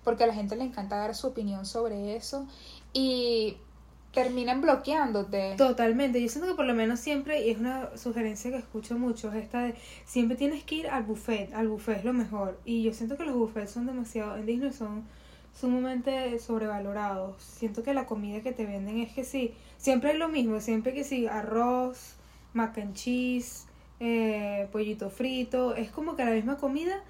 porque 0.03 0.23
a 0.23 0.27
la 0.27 0.33
gente 0.33 0.55
le 0.55 0.63
encanta 0.63 0.97
dar 0.97 1.15
su 1.15 1.27
opinión 1.27 1.65
sobre 1.65 2.15
eso 2.15 2.45
y 2.93 3.57
terminan 4.13 4.61
bloqueándote. 4.61 5.55
Totalmente, 5.57 6.21
yo 6.21 6.27
siento 6.27 6.49
que 6.49 6.55
por 6.55 6.65
lo 6.65 6.73
menos 6.73 6.99
siempre, 6.99 7.45
y 7.45 7.51
es 7.51 7.59
una 7.59 7.95
sugerencia 7.97 8.51
que 8.51 8.57
escucho 8.57 8.97
mucho, 8.97 9.31
es 9.31 9.43
esta 9.43 9.63
de 9.63 9.75
siempre 10.05 10.35
tienes 10.35 10.63
que 10.63 10.75
ir 10.75 10.87
al 10.87 11.03
buffet, 11.03 11.53
al 11.53 11.69
buffet 11.69 11.99
es 11.99 12.05
lo 12.05 12.13
mejor. 12.13 12.59
Y 12.65 12.83
yo 12.83 12.93
siento 12.93 13.17
que 13.17 13.23
los 13.23 13.35
buffets 13.35 13.71
son 13.71 13.85
demasiado, 13.85 14.35
en 14.35 14.45
Disney 14.45 14.73
son 14.73 15.05
sumamente 15.53 16.37
sobrevalorados. 16.39 17.41
Siento 17.41 17.83
que 17.83 17.93
la 17.93 18.05
comida 18.05 18.41
que 18.41 18.51
te 18.51 18.65
venden 18.65 18.99
es 18.99 19.11
que 19.13 19.23
sí, 19.23 19.53
siempre 19.77 20.11
es 20.11 20.17
lo 20.17 20.27
mismo, 20.29 20.59
siempre 20.59 20.93
que 20.93 21.03
sí, 21.03 21.27
arroz, 21.27 22.15
mac 22.53 22.77
and 22.77 22.93
cheese, 22.93 23.65
eh, 23.99 24.67
pollito 24.71 25.09
frito, 25.09 25.75
es 25.75 25.91
como 25.91 26.15
que 26.15 26.25
la 26.25 26.31
misma 26.31 26.57
comida 26.57 27.03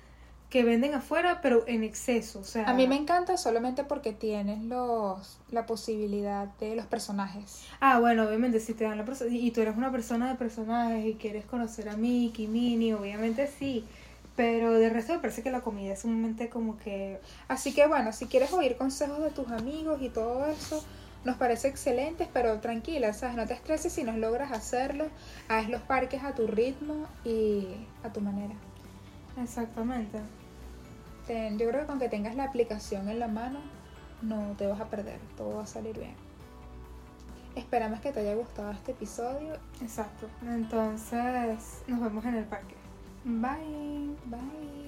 que 0.49 0.63
venden 0.63 0.93
afuera, 0.93 1.39
pero 1.41 1.63
en 1.65 1.83
exceso. 1.85 2.39
O 2.39 2.43
sea, 2.43 2.65
A 2.69 2.73
mí 2.73 2.85
me 2.85 2.97
encanta 2.97 3.37
solamente 3.37 3.85
porque 3.85 4.11
tienes 4.11 4.61
los 4.65 5.39
la 5.49 5.65
posibilidad 5.65 6.47
de 6.59 6.75
los 6.75 6.85
personajes. 6.87 7.63
Ah, 7.79 7.99
bueno, 7.99 8.27
obviamente 8.27 8.59
si 8.59 8.73
te 8.73 8.83
dan 8.83 8.97
la 8.97 9.05
persona 9.05 9.31
y 9.33 9.49
tú 9.51 9.61
eres 9.61 9.77
una 9.77 9.91
persona 9.91 10.29
de 10.29 10.35
personajes 10.35 11.05
y 11.05 11.13
quieres 11.13 11.45
conocer 11.45 11.87
a 11.87 11.95
Mickey, 11.95 12.47
Minnie, 12.47 12.93
obviamente 12.93 13.47
sí, 13.47 13.85
pero 14.35 14.71
de 14.73 14.89
resto 14.89 15.13
me 15.13 15.19
parece 15.19 15.43
que 15.43 15.51
la 15.51 15.61
comida 15.61 15.93
es 15.93 15.99
sumamente 16.01 16.49
como 16.49 16.77
que 16.77 17.19
Así 17.47 17.73
que 17.73 17.85
bueno, 17.87 18.11
si 18.13 18.25
quieres 18.27 18.51
oír 18.53 18.77
consejos 18.77 19.19
de 19.19 19.29
tus 19.31 19.49
amigos 19.51 20.01
y 20.01 20.09
todo 20.09 20.45
eso, 20.47 20.83
nos 21.25 21.37
parece 21.37 21.67
excelente, 21.67 22.27
pero 22.33 22.59
tranquila, 22.59 23.13
¿sabes? 23.13 23.35
No 23.35 23.45
te 23.45 23.53
estreses 23.53 23.93
si 23.93 24.03
no 24.03 24.13
logras 24.17 24.51
hacerlo. 24.51 25.05
Haz 25.49 25.69
los 25.69 25.81
parques 25.81 26.23
a 26.23 26.33
tu 26.33 26.47
ritmo 26.47 27.05
y 27.23 27.67
a 28.03 28.11
tu 28.11 28.21
manera. 28.21 28.55
exactamente. 29.41 30.17
Ten- 31.27 31.59
yo 31.59 31.67
creo 31.69 31.81
que 31.81 31.87
con 31.87 31.99
que 31.99 32.09
tengas 32.09 32.35
la 32.35 32.45
aplicación 32.45 33.07
en 33.09 33.19
la 33.19 33.27
mano, 33.27 33.59
no 34.23 34.53
te 34.57 34.65
vas 34.65 34.81
a 34.81 34.85
perder, 34.85 35.19
todo 35.37 35.57
va 35.57 35.63
a 35.63 35.67
salir 35.67 35.97
bien. 35.97 36.15
Esperamos 37.55 37.99
que 37.99 38.11
te 38.11 38.21
haya 38.21 38.33
gustado 38.33 38.71
este 38.71 38.91
episodio. 38.93 39.53
Exacto. 39.81 40.27
Entonces, 40.47 41.81
nos 41.87 41.99
vemos 42.01 42.23
en 42.25 42.35
el 42.35 42.45
parque. 42.45 42.75
Bye. 43.25 44.15
Bye. 44.25 44.80